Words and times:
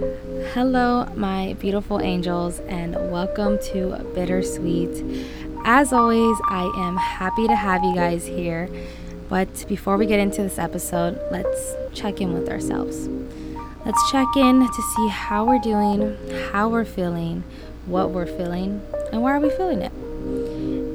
Hello, 0.00 1.04
my 1.14 1.54
beautiful 1.60 2.00
angels, 2.00 2.60
and 2.60 2.94
welcome 3.12 3.58
to 3.64 4.02
Bittersweet. 4.14 5.04
As 5.66 5.92
always, 5.92 6.38
I 6.48 6.72
am 6.78 6.96
happy 6.96 7.46
to 7.46 7.54
have 7.54 7.84
you 7.84 7.94
guys 7.94 8.24
here. 8.24 8.70
But 9.28 9.66
before 9.68 9.98
we 9.98 10.06
get 10.06 10.18
into 10.18 10.42
this 10.42 10.58
episode, 10.58 11.20
let's 11.30 11.74
check 11.92 12.22
in 12.22 12.32
with 12.32 12.48
ourselves. 12.48 13.08
Let's 13.84 14.10
check 14.10 14.26
in 14.36 14.66
to 14.66 14.82
see 14.96 15.08
how 15.08 15.44
we're 15.44 15.58
doing, 15.58 16.16
how 16.50 16.70
we're 16.70 16.86
feeling, 16.86 17.44
what 17.84 18.10
we're 18.10 18.24
feeling, 18.24 18.80
and 19.12 19.22
why 19.22 19.36
are 19.36 19.40
we 19.40 19.50
feeling 19.50 19.82
it. 19.82 19.92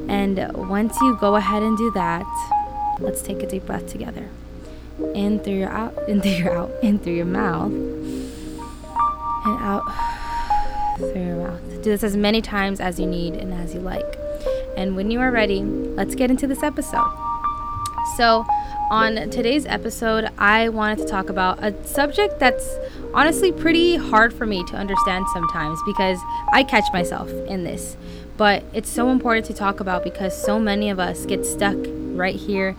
And 0.09 0.67
once 0.67 0.99
you 0.99 1.15
go 1.21 1.35
ahead 1.35 1.61
and 1.61 1.77
do 1.77 1.91
that, 1.91 2.25
let's 2.99 3.21
take 3.21 3.43
a 3.43 3.45
deep 3.45 3.67
breath 3.67 3.85
together. 3.85 4.29
In 5.13 5.39
through 5.39 5.59
your 5.59 5.69
out, 5.69 5.93
in 6.07 6.21
through 6.21 6.31
your 6.31 6.57
out, 6.57 6.71
in 6.81 6.97
through 6.97 7.13
your 7.13 7.25
mouth, 7.25 7.71
out 9.65 9.83
through 10.97 11.25
your 11.25 11.47
mouth. 11.47 11.61
Do 11.81 11.89
this 11.89 12.03
as 12.03 12.15
many 12.15 12.41
times 12.41 12.79
as 12.79 12.99
you 12.99 13.05
need 13.05 13.33
and 13.33 13.53
as 13.53 13.73
you 13.73 13.81
like. 13.81 14.17
And 14.77 14.95
when 14.95 15.11
you 15.11 15.19
are 15.19 15.31
ready, 15.31 15.61
let's 15.63 16.15
get 16.15 16.29
into 16.29 16.47
this 16.47 16.63
episode. 16.63 17.11
So, 18.15 18.45
on 18.91 19.15
today's 19.31 19.65
episode, 19.65 20.29
I 20.37 20.69
wanted 20.69 20.99
to 20.99 21.05
talk 21.05 21.29
about 21.29 21.63
a 21.63 21.73
subject 21.85 22.39
that's 22.39 22.77
honestly 23.13 23.51
pretty 23.51 23.95
hard 23.95 24.31
for 24.31 24.45
me 24.45 24.63
to 24.65 24.75
understand 24.75 25.25
sometimes 25.33 25.79
because 25.87 26.19
I 26.53 26.63
catch 26.63 26.85
myself 26.93 27.29
in 27.47 27.63
this. 27.63 27.97
But 28.37 28.63
it's 28.73 28.89
so 28.89 29.09
important 29.09 29.47
to 29.47 29.53
talk 29.53 29.79
about 29.79 30.03
because 30.03 30.39
so 30.39 30.59
many 30.59 30.89
of 30.89 30.99
us 30.99 31.25
get 31.25 31.45
stuck 31.45 31.77
right 32.13 32.35
here 32.35 32.75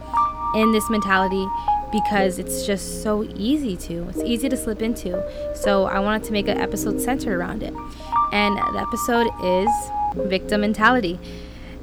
in 0.55 0.73
this 0.73 0.89
mentality 0.89 1.45
because 1.93 2.39
it's 2.39 2.67
just 2.67 3.03
so 3.03 3.25
easy 3.37 3.77
to. 3.77 4.09
It's 4.09 4.23
easy 4.23 4.49
to 4.49 4.57
slip 4.57 4.83
into. 4.83 5.23
So 5.55 5.85
I 5.85 6.01
wanted 6.01 6.25
to 6.25 6.33
make 6.33 6.49
an 6.49 6.59
episode 6.59 7.01
centered 7.01 7.37
around 7.37 7.63
it. 7.63 7.75
And 8.33 8.57
the 8.57 8.81
episode 8.81 9.29
is 9.43 10.29
victim 10.29 10.63
mentality. 10.63 11.19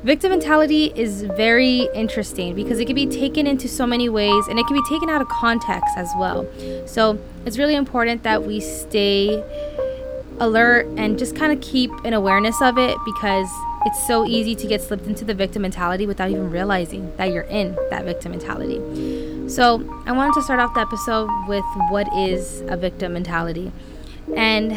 Victim 0.03 0.31
mentality 0.31 0.91
is 0.95 1.23
very 1.23 1.87
interesting 1.95 2.53
because 2.55 2.79
it 2.79 2.85
can 2.85 2.95
be 2.95 3.07
taken 3.07 3.47
into 3.47 3.69
so 3.69 3.87
many 3.87 4.09
ways 4.09 4.47
and 4.49 4.59
it 4.59 4.67
can 4.67 4.75
be 4.75 4.83
taken 4.89 5.09
out 5.09 5.21
of 5.21 5.29
context 5.29 5.93
as 5.95 6.11
well. 6.17 6.45
So 6.85 7.17
it's 7.45 7.57
really 7.57 7.75
important 7.75 8.23
that 8.23 8.43
we 8.43 8.59
stay 8.59 9.41
alert 10.39 10.87
and 10.97 11.17
just 11.17 11.37
kind 11.37 11.53
of 11.53 11.61
keep 11.61 11.89
an 12.03 12.13
awareness 12.13 12.61
of 12.61 12.77
it 12.77 12.97
because 13.05 13.49
it's 13.85 14.05
so 14.05 14.25
easy 14.25 14.55
to 14.55 14.67
get 14.67 14.81
slipped 14.81 15.05
into 15.07 15.23
the 15.23 15.33
victim 15.33 15.61
mentality 15.61 16.05
without 16.05 16.29
even 16.29 16.49
realizing 16.49 17.15
that 17.15 17.31
you're 17.31 17.43
in 17.43 17.77
that 17.89 18.03
victim 18.03 18.31
mentality. 18.31 18.79
So, 19.53 20.03
I 20.07 20.13
wanted 20.13 20.33
to 20.33 20.41
start 20.41 20.59
off 20.59 20.73
the 20.73 20.79
episode 20.79 21.29
with 21.47 21.63
what 21.89 22.11
is 22.17 22.61
a 22.69 22.75
victim 22.75 23.13
mentality. 23.13 23.71
And 24.35 24.71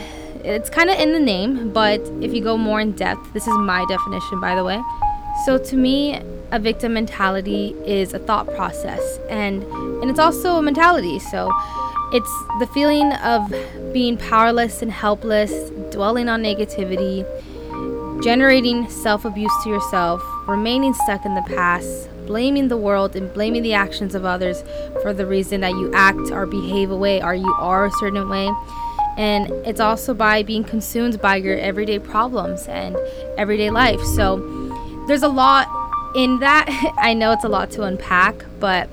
it's 0.44 0.68
kind 0.68 0.90
of 0.90 0.98
in 0.98 1.14
the 1.14 1.18
name, 1.18 1.72
but 1.72 2.00
if 2.20 2.34
you 2.34 2.44
go 2.44 2.58
more 2.58 2.78
in 2.78 2.92
depth, 2.92 3.32
this 3.32 3.46
is 3.46 3.56
my 3.56 3.86
definition, 3.88 4.38
by 4.38 4.54
the 4.54 4.62
way. 4.64 4.82
So, 5.46 5.56
to 5.56 5.76
me, 5.76 6.20
a 6.52 6.58
victim 6.58 6.92
mentality 6.92 7.74
is 7.86 8.12
a 8.12 8.18
thought 8.18 8.48
process 8.54 9.18
and 9.30 9.62
and 10.02 10.10
it's 10.10 10.20
also 10.20 10.56
a 10.56 10.62
mentality. 10.62 11.20
So, 11.20 11.50
it's 12.12 12.30
the 12.60 12.68
feeling 12.74 13.14
of 13.14 13.50
being 13.94 14.18
powerless 14.18 14.82
and 14.82 14.92
helpless, 14.92 15.70
dwelling 15.90 16.28
on 16.28 16.42
negativity, 16.42 17.24
generating 18.22 18.90
self 18.90 19.24
abuse 19.24 19.52
to 19.64 19.70
yourself, 19.70 20.22
remaining 20.46 20.92
stuck 20.92 21.24
in 21.24 21.34
the 21.34 21.46
past, 21.56 22.10
blaming 22.26 22.68
the 22.68 22.76
world 22.76 23.16
and 23.16 23.32
blaming 23.32 23.62
the 23.62 23.74
actions 23.74 24.14
of 24.14 24.24
others 24.24 24.62
for 25.02 25.12
the 25.12 25.26
reason 25.26 25.60
that 25.60 25.72
you 25.72 25.92
act 25.94 26.30
or 26.30 26.46
behave 26.46 26.90
a 26.90 26.96
way 26.96 27.22
or 27.22 27.34
you 27.34 27.52
are 27.58 27.86
a 27.86 27.90
certain 27.92 28.28
way. 28.28 28.50
And 29.16 29.50
it's 29.66 29.80
also 29.80 30.12
by 30.12 30.42
being 30.42 30.64
consumed 30.64 31.20
by 31.20 31.36
your 31.36 31.56
everyday 31.58 31.98
problems 31.98 32.68
and 32.68 32.96
everyday 33.38 33.70
life. 33.70 34.00
So 34.02 34.36
there's 35.06 35.22
a 35.22 35.28
lot 35.28 35.68
in 36.14 36.40
that. 36.40 36.66
I 36.98 37.14
know 37.14 37.32
it's 37.32 37.44
a 37.44 37.48
lot 37.48 37.70
to 37.72 37.82
unpack, 37.84 38.44
but 38.60 38.90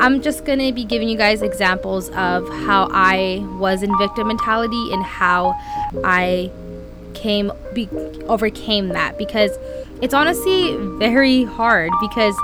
I'm 0.00 0.22
just 0.22 0.44
going 0.44 0.58
to 0.58 0.72
be 0.72 0.84
giving 0.84 1.08
you 1.08 1.16
guys 1.16 1.40
examples 1.40 2.08
of 2.10 2.48
how 2.48 2.88
I 2.90 3.46
was 3.58 3.82
in 3.82 3.96
victim 3.96 4.28
mentality 4.28 4.92
and 4.92 5.02
how 5.04 5.54
I 6.04 6.50
came 7.14 7.52
be, 7.72 7.88
overcame 8.26 8.88
that 8.88 9.16
because 9.16 9.56
it's 10.02 10.12
honestly 10.12 10.76
very 10.98 11.44
hard 11.44 11.92
because 12.00 12.36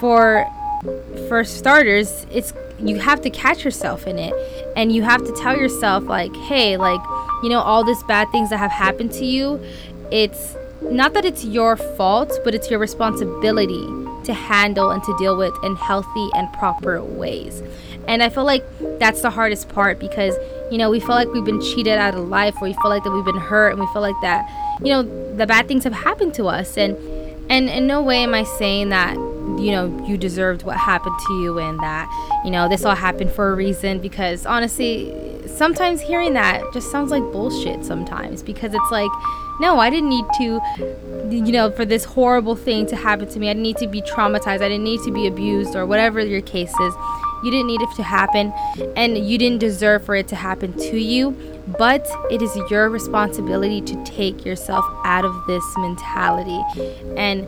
for 0.00 0.46
for 1.28 1.44
starters 1.44 2.26
it's 2.30 2.52
you 2.78 2.98
have 2.98 3.22
to 3.22 3.30
catch 3.30 3.64
yourself 3.64 4.06
in 4.06 4.18
it. 4.18 4.34
And 4.76 4.92
you 4.92 5.02
have 5.02 5.24
to 5.24 5.32
tell 5.32 5.56
yourself 5.56 6.04
like 6.04 6.34
hey 6.36 6.76
like 6.76 7.00
you 7.42 7.48
know 7.48 7.60
all 7.60 7.84
these 7.84 8.02
bad 8.04 8.30
things 8.30 8.50
that 8.50 8.58
have 8.58 8.70
happened 8.70 9.12
to 9.12 9.24
you 9.24 9.62
it's 10.10 10.56
not 10.82 11.14
that 11.14 11.24
it's 11.24 11.44
your 11.44 11.76
fault 11.76 12.38
but 12.44 12.54
it's 12.54 12.70
your 12.70 12.78
responsibility 12.78 13.86
to 14.24 14.34
handle 14.34 14.90
and 14.90 15.02
to 15.04 15.16
deal 15.16 15.36
with 15.36 15.54
in 15.62 15.76
healthy 15.76 16.28
and 16.34 16.52
proper 16.52 17.02
ways. 17.02 17.62
And 18.06 18.22
i 18.22 18.28
feel 18.28 18.44
like 18.44 18.64
that's 18.98 19.22
the 19.22 19.30
hardest 19.30 19.68
part 19.70 19.98
because 19.98 20.34
you 20.70 20.78
know 20.78 20.90
we 20.90 21.00
feel 21.00 21.14
like 21.14 21.28
we've 21.32 21.44
been 21.44 21.60
cheated 21.60 21.98
out 21.98 22.14
of 22.14 22.28
life 22.28 22.56
or 22.60 22.68
we 22.68 22.74
feel 22.74 22.90
like 22.90 23.02
that 23.04 23.10
we've 23.10 23.24
been 23.24 23.38
hurt 23.38 23.70
and 23.70 23.80
we 23.80 23.86
feel 23.92 24.02
like 24.02 24.20
that 24.20 24.48
you 24.82 24.88
know 24.88 25.02
the 25.36 25.46
bad 25.46 25.66
things 25.68 25.84
have 25.84 25.92
happened 25.92 26.34
to 26.34 26.46
us. 26.46 26.76
And 26.76 26.96
and 27.48 27.68
in 27.68 27.86
no 27.86 28.02
way 28.02 28.24
am 28.24 28.34
i 28.34 28.42
saying 28.42 28.90
that 28.90 29.16
you 29.58 29.70
know 29.70 30.04
you 30.06 30.16
deserved 30.16 30.62
what 30.62 30.76
happened 30.76 31.18
to 31.26 31.32
you 31.34 31.58
and 31.58 31.78
that 31.80 32.08
you 32.44 32.50
know 32.50 32.68
this 32.68 32.84
all 32.84 32.94
happened 32.94 33.30
for 33.30 33.52
a 33.52 33.54
reason 33.54 34.00
because 34.00 34.44
honestly 34.46 35.12
sometimes 35.46 36.00
hearing 36.00 36.34
that 36.34 36.62
just 36.72 36.90
sounds 36.90 37.10
like 37.10 37.22
bullshit 37.32 37.84
sometimes 37.84 38.42
because 38.42 38.74
it's 38.74 38.90
like 38.90 39.10
no 39.60 39.78
i 39.78 39.88
didn't 39.88 40.10
need 40.10 40.24
to 40.36 40.60
you 41.30 41.52
know 41.52 41.70
for 41.70 41.84
this 41.84 42.04
horrible 42.04 42.56
thing 42.56 42.86
to 42.86 42.96
happen 42.96 43.28
to 43.28 43.38
me. 43.38 43.48
I 43.48 43.52
didn't 43.52 43.62
need 43.62 43.78
to 43.78 43.86
be 43.86 44.02
traumatized. 44.02 44.60
I 44.60 44.68
didn't 44.68 44.84
need 44.84 45.00
to 45.02 45.10
be 45.10 45.26
abused 45.26 45.74
or 45.74 45.86
whatever 45.86 46.20
your 46.20 46.40
case 46.40 46.70
is. 46.70 46.94
You 47.44 47.50
didn't 47.50 47.66
need 47.66 47.82
it 47.82 47.90
to 47.96 48.02
happen 48.02 48.52
and 48.96 49.18
you 49.18 49.38
didn't 49.38 49.58
deserve 49.58 50.04
for 50.04 50.14
it 50.14 50.28
to 50.28 50.36
happen 50.36 50.72
to 50.72 50.98
you 50.98 51.36
but 51.78 52.08
it 52.30 52.42
is 52.42 52.56
your 52.70 52.88
responsibility 52.88 53.80
to 53.80 54.04
take 54.04 54.44
yourself 54.44 54.84
out 55.04 55.24
of 55.24 55.34
this 55.46 55.64
mentality. 55.78 56.62
And 57.16 57.46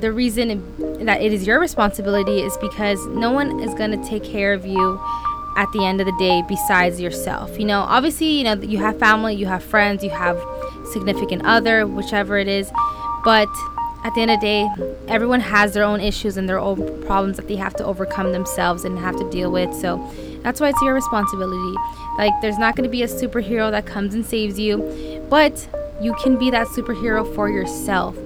the 0.00 0.12
reason 0.12 1.04
that 1.04 1.20
it 1.20 1.32
is 1.32 1.46
your 1.46 1.60
responsibility 1.60 2.40
is 2.40 2.56
because 2.58 3.06
no 3.08 3.30
one 3.30 3.60
is 3.60 3.74
going 3.74 3.90
to 3.90 4.08
take 4.08 4.24
care 4.24 4.52
of 4.52 4.64
you 4.66 5.00
at 5.56 5.70
the 5.72 5.84
end 5.84 6.00
of 6.00 6.06
the 6.06 6.16
day 6.18 6.42
besides 6.48 7.00
yourself. 7.00 7.58
You 7.58 7.66
know, 7.66 7.80
obviously, 7.80 8.38
you 8.38 8.44
know, 8.44 8.54
you 8.54 8.78
have 8.78 8.98
family, 8.98 9.34
you 9.34 9.46
have 9.46 9.62
friends, 9.62 10.02
you 10.02 10.10
have 10.10 10.42
significant 10.92 11.44
other, 11.44 11.86
whichever 11.86 12.38
it 12.38 12.48
is, 12.48 12.70
but 13.24 13.48
at 14.02 14.14
the 14.14 14.22
end 14.22 14.30
of 14.30 14.40
the 14.40 14.46
day, 14.46 14.68
everyone 15.08 15.40
has 15.40 15.74
their 15.74 15.84
own 15.84 16.00
issues 16.00 16.38
and 16.38 16.48
their 16.48 16.58
own 16.58 17.02
problems 17.02 17.36
that 17.36 17.48
they 17.48 17.56
have 17.56 17.74
to 17.74 17.84
overcome 17.84 18.32
themselves 18.32 18.84
and 18.84 18.98
have 18.98 19.16
to 19.16 19.28
deal 19.30 19.52
with. 19.52 19.74
So 19.74 19.98
that's 20.42 20.60
why 20.60 20.70
it's 20.70 20.80
your 20.80 20.94
responsibility. 20.94 21.76
Like, 22.16 22.32
there's 22.40 22.58
not 22.58 22.76
going 22.76 22.84
to 22.84 22.90
be 22.90 23.02
a 23.02 23.08
superhero 23.08 23.70
that 23.70 23.84
comes 23.84 24.14
and 24.14 24.24
saves 24.24 24.58
you, 24.58 25.26
but 25.28 25.68
you 26.00 26.14
can 26.14 26.38
be 26.38 26.50
that 26.50 26.68
superhero 26.68 27.34
for 27.34 27.50
yourself. 27.50 28.16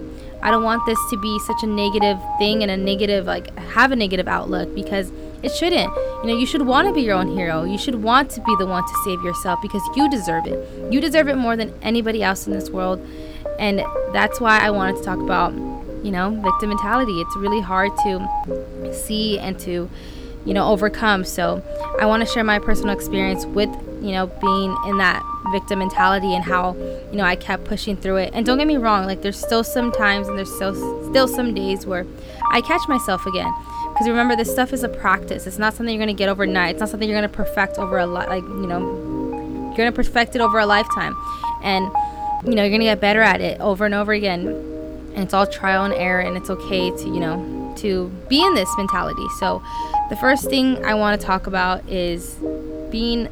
I 0.44 0.50
don't 0.50 0.62
want 0.62 0.84
this 0.84 0.98
to 1.10 1.16
be 1.16 1.38
such 1.40 1.62
a 1.62 1.66
negative 1.66 2.18
thing 2.38 2.62
and 2.62 2.70
a 2.70 2.76
negative, 2.76 3.24
like, 3.24 3.58
have 3.58 3.92
a 3.92 3.96
negative 3.96 4.28
outlook 4.28 4.74
because 4.74 5.10
it 5.42 5.50
shouldn't. 5.52 5.90
You 6.22 6.24
know, 6.24 6.36
you 6.36 6.44
should 6.46 6.62
want 6.62 6.86
to 6.86 6.94
be 6.94 7.00
your 7.00 7.16
own 7.16 7.34
hero. 7.34 7.64
You 7.64 7.78
should 7.78 8.02
want 8.02 8.30
to 8.32 8.42
be 8.42 8.54
the 8.56 8.66
one 8.66 8.82
to 8.82 8.94
save 9.04 9.22
yourself 9.22 9.60
because 9.62 9.82
you 9.96 10.08
deserve 10.10 10.46
it. 10.46 10.92
You 10.92 11.00
deserve 11.00 11.28
it 11.28 11.36
more 11.36 11.56
than 11.56 11.72
anybody 11.80 12.22
else 12.22 12.46
in 12.46 12.52
this 12.52 12.68
world. 12.68 13.00
And 13.58 13.82
that's 14.12 14.38
why 14.38 14.58
I 14.58 14.70
wanted 14.70 14.96
to 14.96 15.02
talk 15.02 15.18
about, 15.18 15.54
you 16.04 16.10
know, 16.10 16.30
victim 16.42 16.68
mentality. 16.68 17.20
It's 17.22 17.36
really 17.36 17.62
hard 17.62 17.92
to 18.04 18.92
see 18.92 19.38
and 19.38 19.58
to, 19.60 19.88
you 20.44 20.52
know, 20.52 20.68
overcome. 20.68 21.24
So 21.24 21.62
I 21.98 22.04
want 22.04 22.26
to 22.26 22.30
share 22.30 22.44
my 22.44 22.58
personal 22.58 22.94
experience 22.94 23.46
with, 23.46 23.70
you 24.04 24.12
know, 24.12 24.26
being 24.26 24.76
in 24.86 24.98
that 24.98 25.22
victim 25.50 25.78
mentality 25.78 26.34
and 26.34 26.44
how 26.44 26.74
you 27.10 27.16
know 27.16 27.24
I 27.24 27.36
kept 27.36 27.64
pushing 27.64 27.96
through 27.96 28.16
it. 28.16 28.30
And 28.34 28.44
don't 28.44 28.58
get 28.58 28.66
me 28.66 28.76
wrong, 28.76 29.06
like 29.06 29.22
there's 29.22 29.40
still 29.40 29.64
some 29.64 29.90
times 29.90 30.28
and 30.28 30.36
there's 30.36 30.54
still 30.54 30.74
still 31.08 31.26
some 31.26 31.54
days 31.54 31.86
where 31.86 32.06
I 32.50 32.60
catch 32.60 32.86
myself 32.88 33.24
again. 33.26 33.52
Because 33.92 34.08
remember, 34.08 34.36
this 34.36 34.50
stuff 34.50 34.72
is 34.72 34.82
a 34.82 34.88
practice. 34.88 35.46
It's 35.46 35.58
not 35.58 35.74
something 35.74 35.94
you're 35.94 36.02
gonna 36.02 36.12
get 36.12 36.28
overnight. 36.28 36.72
It's 36.72 36.80
not 36.80 36.88
something 36.88 37.08
you're 37.08 37.16
gonna 37.16 37.28
perfect 37.28 37.78
over 37.78 37.98
a 37.98 38.06
lot. 38.06 38.28
Like 38.28 38.42
you 38.42 38.66
know, 38.66 38.80
you're 39.68 39.76
gonna 39.76 39.92
perfect 39.92 40.34
it 40.34 40.40
over 40.40 40.58
a 40.58 40.66
lifetime, 40.66 41.16
and 41.62 41.86
you 42.44 42.54
know 42.54 42.62
you're 42.62 42.72
gonna 42.72 42.84
get 42.84 43.00
better 43.00 43.22
at 43.22 43.40
it 43.40 43.60
over 43.60 43.86
and 43.86 43.94
over 43.94 44.12
again. 44.12 44.48
And 45.14 45.22
it's 45.22 45.32
all 45.32 45.46
trial 45.46 45.84
and 45.84 45.94
error, 45.94 46.20
and 46.20 46.36
it's 46.36 46.50
okay 46.50 46.90
to 46.90 47.04
you 47.04 47.20
know 47.20 47.72
to 47.76 48.08
be 48.28 48.44
in 48.44 48.54
this 48.54 48.68
mentality. 48.76 49.26
So, 49.38 49.62
the 50.10 50.16
first 50.16 50.50
thing 50.50 50.84
I 50.84 50.94
want 50.94 51.20
to 51.20 51.26
talk 51.26 51.46
about 51.46 51.88
is 51.88 52.36
being 52.90 53.28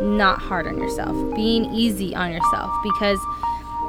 not 0.00 0.40
hard 0.40 0.66
on 0.66 0.78
yourself, 0.78 1.34
being 1.34 1.64
easy 1.66 2.14
on 2.14 2.32
yourself 2.32 2.70
because 2.82 3.18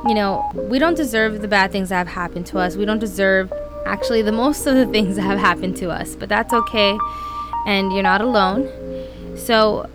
you 0.07 0.13
know, 0.13 0.49
we 0.53 0.79
don't 0.79 0.95
deserve 0.95 1.41
the 1.41 1.47
bad 1.47 1.71
things 1.71 1.89
that 1.89 1.97
have 1.97 2.07
happened 2.07 2.45
to 2.47 2.59
us. 2.59 2.75
We 2.75 2.85
don't 2.85 2.99
deserve 2.99 3.51
actually 3.85 4.21
the 4.21 4.31
most 4.31 4.65
of 4.67 4.75
the 4.75 4.85
things 4.91 5.15
that 5.15 5.23
have 5.23 5.39
happened 5.39 5.77
to 5.77 5.89
us, 5.89 6.15
but 6.15 6.29
that's 6.29 6.53
okay 6.53 6.97
and 7.65 7.91
you're 7.91 8.03
not 8.03 8.21
alone. 8.21 8.69
So, 9.35 9.89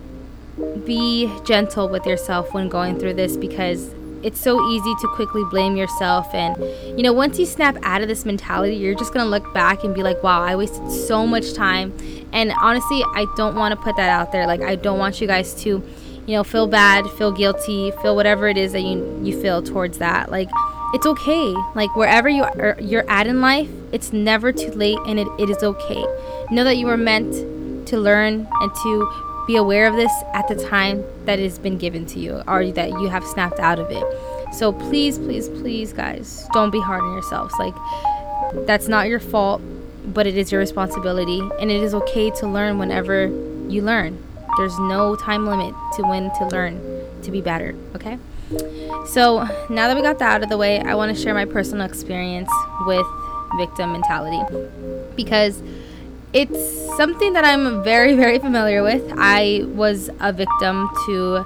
be 0.85 1.31
gentle 1.43 1.89
with 1.89 2.05
yourself 2.05 2.53
when 2.53 2.69
going 2.69 2.99
through 2.99 3.15
this 3.15 3.35
because 3.35 3.93
it's 4.23 4.39
so 4.39 4.69
easy 4.69 4.93
to 5.01 5.07
quickly 5.09 5.43
blame 5.51 5.75
yourself 5.75 6.33
and 6.33 6.57
you 6.97 7.03
know 7.03 7.13
once 7.13 7.37
you 7.37 7.45
snap 7.45 7.77
out 7.83 8.01
of 8.01 8.07
this 8.07 8.25
mentality 8.25 8.75
you're 8.75 8.95
just 8.95 9.13
gonna 9.13 9.29
look 9.29 9.53
back 9.53 9.83
and 9.83 9.93
be 9.93 10.01
like 10.01 10.21
wow 10.23 10.41
i 10.41 10.55
wasted 10.55 10.89
so 10.91 11.27
much 11.27 11.53
time. 11.53 11.93
And 12.31 12.51
honestly 12.61 13.03
i 13.13 13.25
don't 13.35 13.55
want 13.55 13.77
to 13.77 13.81
put 13.81 13.95
that 13.97 14.09
out 14.09 14.31
there. 14.31 14.47
Like 14.47 14.61
i 14.61 14.75
don't 14.75 14.99
want 14.99 15.21
you 15.21 15.27
guys 15.27 15.53
to 15.63 15.83
you 16.25 16.35
know 16.35 16.43
feel 16.43 16.67
bad 16.67 17.09
feel 17.11 17.31
guilty 17.31 17.91
feel 18.01 18.15
whatever 18.15 18.47
it 18.47 18.57
is 18.57 18.71
that 18.71 18.81
you 18.81 19.19
you 19.23 19.39
feel 19.39 19.61
towards 19.61 19.97
that. 19.99 20.31
Like 20.31 20.49
it's 20.93 21.05
okay. 21.05 21.53
Like 21.75 21.95
wherever 21.95 22.29
you 22.29 22.43
are 22.43 22.77
you're 22.79 23.09
at 23.09 23.27
in 23.27 23.41
life 23.41 23.69
it's 23.91 24.13
never 24.13 24.51
too 24.51 24.71
late 24.71 24.97
and 25.05 25.19
it, 25.19 25.27
it 25.37 25.49
is 25.49 25.61
okay. 25.63 26.05
Know 26.49 26.63
that 26.63 26.77
you 26.77 26.87
were 26.87 26.97
meant 26.97 27.87
to 27.87 27.97
learn 27.97 28.47
and 28.61 28.75
to 28.83 29.32
be 29.47 29.55
aware 29.55 29.87
of 29.87 29.95
this 29.95 30.11
at 30.33 30.47
the 30.47 30.55
time 30.55 31.03
that 31.25 31.39
it 31.39 31.43
has 31.43 31.59
been 31.59 31.77
given 31.77 32.05
to 32.07 32.19
you 32.19 32.41
or 32.47 32.71
that 32.71 32.89
you 32.89 33.07
have 33.09 33.25
snapped 33.25 33.59
out 33.59 33.79
of 33.79 33.91
it. 33.91 34.03
So 34.53 34.71
please, 34.71 35.17
please, 35.17 35.49
please, 35.49 35.93
guys, 35.93 36.47
don't 36.53 36.69
be 36.69 36.79
hard 36.79 37.01
on 37.01 37.13
yourselves. 37.13 37.53
Like, 37.57 37.75
that's 38.67 38.87
not 38.87 39.07
your 39.07 39.19
fault, 39.19 39.61
but 40.05 40.27
it 40.27 40.37
is 40.37 40.51
your 40.51 40.59
responsibility. 40.59 41.39
And 41.59 41.71
it 41.71 41.81
is 41.81 41.93
okay 41.93 42.29
to 42.31 42.47
learn 42.47 42.77
whenever 42.77 43.27
you 43.67 43.81
learn. 43.81 44.23
There's 44.57 44.77
no 44.79 45.15
time 45.15 45.47
limit 45.47 45.73
to 45.95 46.03
when 46.03 46.31
to 46.37 46.47
learn 46.47 46.79
to 47.23 47.31
be 47.31 47.41
better, 47.41 47.75
okay? 47.95 48.19
So 49.07 49.43
now 49.69 49.87
that 49.87 49.95
we 49.95 50.03
got 50.03 50.19
that 50.19 50.35
out 50.35 50.43
of 50.43 50.49
the 50.49 50.57
way, 50.57 50.79
I 50.79 50.93
want 50.95 51.15
to 51.15 51.21
share 51.21 51.33
my 51.33 51.45
personal 51.45 51.85
experience 51.85 52.51
with 52.85 53.05
victim 53.57 53.91
mentality 53.91 54.41
because 55.15 55.61
it's 56.33 56.97
something 56.97 57.33
that 57.33 57.45
I'm 57.45 57.83
very, 57.83 58.15
very 58.15 58.39
familiar 58.39 58.83
with. 58.83 59.03
I 59.17 59.63
was 59.67 60.09
a 60.19 60.33
victim 60.33 60.89
to, 61.05 61.45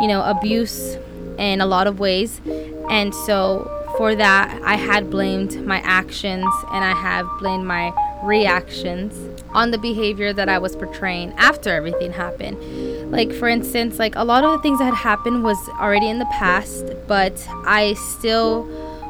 you 0.00 0.08
know, 0.08 0.22
abuse 0.22 0.96
in 1.38 1.60
a 1.60 1.66
lot 1.66 1.86
of 1.86 1.98
ways. 1.98 2.40
And 2.88 3.14
so 3.14 3.68
for 3.96 4.14
that, 4.14 4.60
I 4.64 4.76
had 4.76 5.10
blamed 5.10 5.66
my 5.66 5.78
actions 5.78 6.46
and 6.72 6.84
I 6.84 6.94
have 6.94 7.26
blamed 7.40 7.66
my 7.66 7.92
reactions 8.22 9.14
on 9.50 9.72
the 9.72 9.78
behavior 9.78 10.32
that 10.32 10.48
I 10.48 10.58
was 10.58 10.76
portraying 10.76 11.32
after 11.36 11.70
everything 11.70 12.12
happened. 12.12 13.10
Like, 13.10 13.32
for 13.32 13.48
instance, 13.48 13.98
like 13.98 14.14
a 14.14 14.24
lot 14.24 14.44
of 14.44 14.52
the 14.52 14.58
things 14.58 14.78
that 14.78 14.84
had 14.84 14.94
happened 14.94 15.42
was 15.42 15.58
already 15.80 16.08
in 16.08 16.20
the 16.20 16.26
past, 16.26 16.86
but 17.08 17.44
I 17.66 17.94
still 17.94 18.64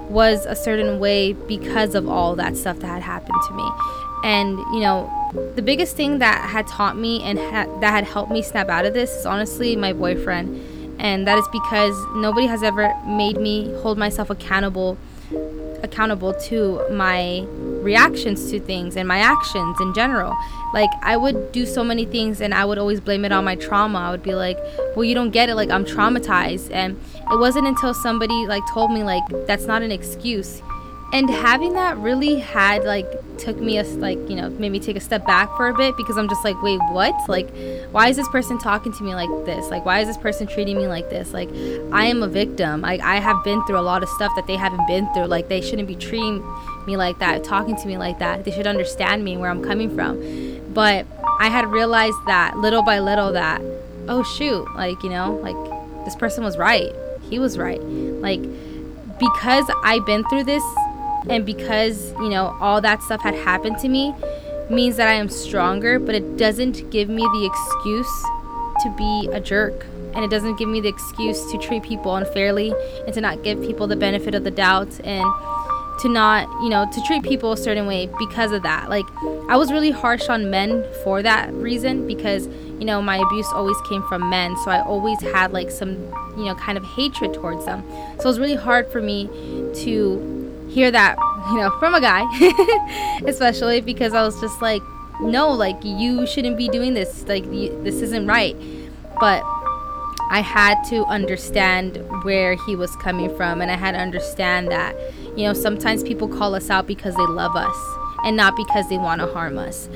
was 0.08 0.44
a 0.46 0.56
certain 0.56 0.99
way 0.99 1.34
because 1.34 1.94
of 1.94 2.08
all 2.08 2.34
that 2.37 2.56
stuff 2.56 2.81
that 2.81 2.88
had 2.88 3.02
happened 3.02 3.38
to 3.49 3.55
me. 3.55 3.70
And, 4.22 4.58
you 4.75 4.81
know, 4.81 5.11
the 5.55 5.62
biggest 5.62 5.96
thing 5.96 6.19
that 6.19 6.50
had 6.50 6.67
taught 6.67 6.96
me 6.96 7.22
and 7.22 7.38
ha- 7.38 7.69
that 7.81 7.90
had 7.90 8.05
helped 8.05 8.31
me 8.31 8.43
snap 8.43 8.69
out 8.69 8.84
of 8.84 8.94
this 8.94 9.11
is 9.11 9.26
honestly 9.26 9.76
my 9.76 9.93
boyfriend. 9.93 10.61
And 10.99 11.26
that 11.26 11.38
is 11.38 11.49
because 11.49 11.96
nobody 12.17 12.46
has 12.46 12.62
ever 12.62 12.94
made 13.06 13.38
me 13.38 13.72
hold 13.81 13.96
myself 13.96 14.28
accountable 14.31 14.99
accountable 15.82 16.34
to 16.34 16.84
my 16.90 17.43
reactions 17.81 18.50
to 18.50 18.61
things 18.61 18.96
and 18.96 19.08
my 19.08 19.19
actions 19.19 19.81
in 19.81 19.94
general. 19.94 20.37
Like 20.75 20.90
I 21.02 21.16
would 21.16 21.52
do 21.52 21.64
so 21.64 21.82
many 21.82 22.05
things 22.05 22.40
and 22.43 22.52
I 22.52 22.64
would 22.64 22.76
always 22.76 23.00
blame 23.00 23.25
it 23.25 23.32
on 23.32 23.44
my 23.44 23.55
trauma. 23.55 23.99
I 23.99 24.11
would 24.11 24.23
be 24.23 24.34
like, 24.34 24.58
"Well, 24.94 25.05
you 25.05 25.14
don't 25.14 25.31
get 25.31 25.49
it. 25.49 25.55
Like 25.55 25.70
I'm 25.70 25.84
traumatized." 25.84 26.70
And 26.70 27.00
it 27.31 27.38
wasn't 27.38 27.66
until 27.66 27.94
somebody 27.94 28.46
like 28.46 28.62
told 28.73 28.93
me 28.93 29.02
like 29.02 29.23
that's 29.46 29.64
not 29.64 29.82
an 29.82 29.90
excuse 29.90 30.61
and 31.12 31.28
having 31.28 31.72
that 31.72 31.96
really 31.98 32.38
had 32.38 32.84
like 32.84 33.06
took 33.38 33.56
me 33.56 33.78
a 33.78 33.82
like 33.82 34.18
you 34.28 34.36
know 34.36 34.50
made 34.50 34.70
me 34.70 34.78
take 34.78 34.96
a 34.96 35.00
step 35.00 35.26
back 35.26 35.48
for 35.56 35.68
a 35.68 35.74
bit 35.74 35.96
because 35.96 36.16
i'm 36.16 36.28
just 36.28 36.44
like 36.44 36.60
wait 36.62 36.78
what? 36.90 37.14
Like 37.28 37.48
why 37.90 38.08
is 38.08 38.16
this 38.16 38.28
person 38.28 38.58
talking 38.58 38.92
to 38.92 39.02
me 39.02 39.14
like 39.14 39.30
this? 39.44 39.68
Like 39.70 39.84
why 39.84 40.00
is 40.00 40.08
this 40.08 40.16
person 40.16 40.46
treating 40.46 40.76
me 40.76 40.86
like 40.86 41.10
this? 41.10 41.32
Like 41.32 41.48
i 41.92 42.04
am 42.04 42.22
a 42.22 42.28
victim. 42.28 42.82
Like 42.82 43.00
i 43.00 43.16
have 43.16 43.42
been 43.42 43.64
through 43.66 43.78
a 43.78 43.82
lot 43.82 44.02
of 44.02 44.08
stuff 44.10 44.32
that 44.36 44.46
they 44.46 44.56
haven't 44.56 44.86
been 44.86 45.12
through. 45.12 45.26
Like 45.26 45.48
they 45.48 45.60
shouldn't 45.60 45.88
be 45.88 45.96
treating 45.96 46.44
me 46.86 46.96
like 46.96 47.18
that 47.18 47.42
talking 47.44 47.76
to 47.76 47.86
me 47.86 47.96
like 47.98 48.18
that. 48.18 48.44
They 48.44 48.50
should 48.50 48.66
understand 48.66 49.24
me 49.24 49.36
where 49.36 49.50
i'm 49.50 49.62
coming 49.62 49.94
from. 49.94 50.20
But 50.72 51.06
i 51.40 51.48
had 51.48 51.66
realized 51.66 52.18
that 52.26 52.56
little 52.58 52.82
by 52.82 52.98
little 53.00 53.32
that 53.32 53.62
oh 54.08 54.22
shoot 54.22 54.66
like 54.74 55.02
you 55.02 55.10
know 55.10 55.34
like 55.36 56.04
this 56.04 56.14
person 56.14 56.44
was 56.44 56.56
right. 56.56 56.92
He 57.22 57.38
was 57.38 57.58
right. 57.58 57.82
Like 57.82 58.42
because 59.18 59.70
i've 59.84 60.04
been 60.06 60.24
through 60.30 60.44
this 60.44 60.62
and 61.28 61.44
because, 61.44 62.12
you 62.12 62.28
know, 62.28 62.56
all 62.61 62.81
that 62.81 63.02
stuff 63.02 63.20
had 63.22 63.34
happened 63.34 63.78
to 63.78 63.88
me 63.88 64.14
means 64.70 64.96
that 64.96 65.08
I 65.08 65.14
am 65.14 65.28
stronger, 65.28 65.99
but 65.99 66.14
it 66.14 66.37
doesn't 66.37 66.90
give 66.90 67.08
me 67.08 67.22
the 67.22 67.46
excuse 67.46 68.22
to 68.82 68.94
be 68.96 69.28
a 69.32 69.40
jerk. 69.40 69.87
And 70.14 70.25
it 70.25 70.31
doesn't 70.31 70.58
give 70.58 70.69
me 70.69 70.81
the 70.81 70.88
excuse 70.88 71.50
to 71.52 71.58
treat 71.58 71.82
people 71.82 72.17
unfairly 72.17 72.72
and 73.05 73.14
to 73.14 73.20
not 73.20 73.44
give 73.44 73.61
people 73.61 73.87
the 73.87 73.96
benefit 73.96 74.34
of 74.34 74.43
the 74.43 74.50
doubt 74.50 74.99
and 75.05 75.25
to 76.00 76.08
not, 76.08 76.49
you 76.62 76.69
know, 76.69 76.88
to 76.90 77.02
treat 77.02 77.23
people 77.23 77.52
a 77.52 77.56
certain 77.56 77.87
way 77.87 78.08
because 78.19 78.52
of 78.52 78.62
that. 78.62 78.88
Like, 78.88 79.05
I 79.49 79.56
was 79.56 79.70
really 79.70 79.90
harsh 79.90 80.28
on 80.28 80.50
men 80.50 80.84
for 81.05 81.23
that 81.23 81.52
reason 81.52 82.06
because, 82.06 82.46
you 82.46 82.84
know, 82.84 83.02
my 83.02 83.19
abuse 83.19 83.46
always 83.52 83.76
came 83.88 84.02
from 84.08 84.28
men. 84.31 84.56
So 84.64 84.70
I 84.70 84.82
always 84.82 85.20
had 85.20 85.52
like 85.52 85.70
some, 85.70 85.93
you 86.37 86.46
know, 86.46 86.55
kind 86.55 86.78
of 86.78 86.84
hatred 86.84 87.34
towards 87.34 87.66
them. 87.66 87.84
So 88.16 88.23
it 88.23 88.26
was 88.26 88.40
really 88.40 88.56
hard 88.56 88.90
for 88.90 89.02
me 89.02 89.28
to 89.84 90.39
hear 90.70 90.90
that, 90.90 91.17
you 91.50 91.56
know, 91.58 91.70
from 91.78 91.94
a 91.94 92.00
guy, 92.00 92.25
especially 93.26 93.81
because 93.81 94.14
I 94.14 94.22
was 94.22 94.40
just 94.40 94.62
like, 94.62 94.82
no, 95.20 95.50
like 95.50 95.76
you 95.84 96.26
shouldn't 96.26 96.56
be 96.56 96.69
doing 96.69 96.94
this. 96.94 97.26
Like 97.26 97.44
you, 97.46 97.81
this 97.82 97.96
isn't 97.96 98.26
right. 98.26 98.56
But 99.19 99.43
I 100.31 100.40
had 100.40 100.82
to 100.84 101.05
understand 101.06 101.96
where 102.22 102.55
he 102.55 102.76
was 102.76 102.94
coming 102.96 103.34
from 103.37 103.61
and 103.61 103.70
I 103.70 103.76
had 103.76 103.93
to 103.93 103.99
understand 103.99 104.70
that, 104.70 104.94
you 105.37 105.44
know, 105.44 105.52
sometimes 105.52 106.02
people 106.02 106.28
call 106.28 106.55
us 106.55 106.70
out 106.70 106.87
because 106.87 107.14
they 107.16 107.26
love 107.26 107.56
us 107.56 107.76
and 108.25 108.37
not 108.37 108.56
because 108.56 108.88
they 108.88 108.96
want 108.96 109.20
to 109.20 109.26
harm 109.26 109.58
us. 109.58 109.88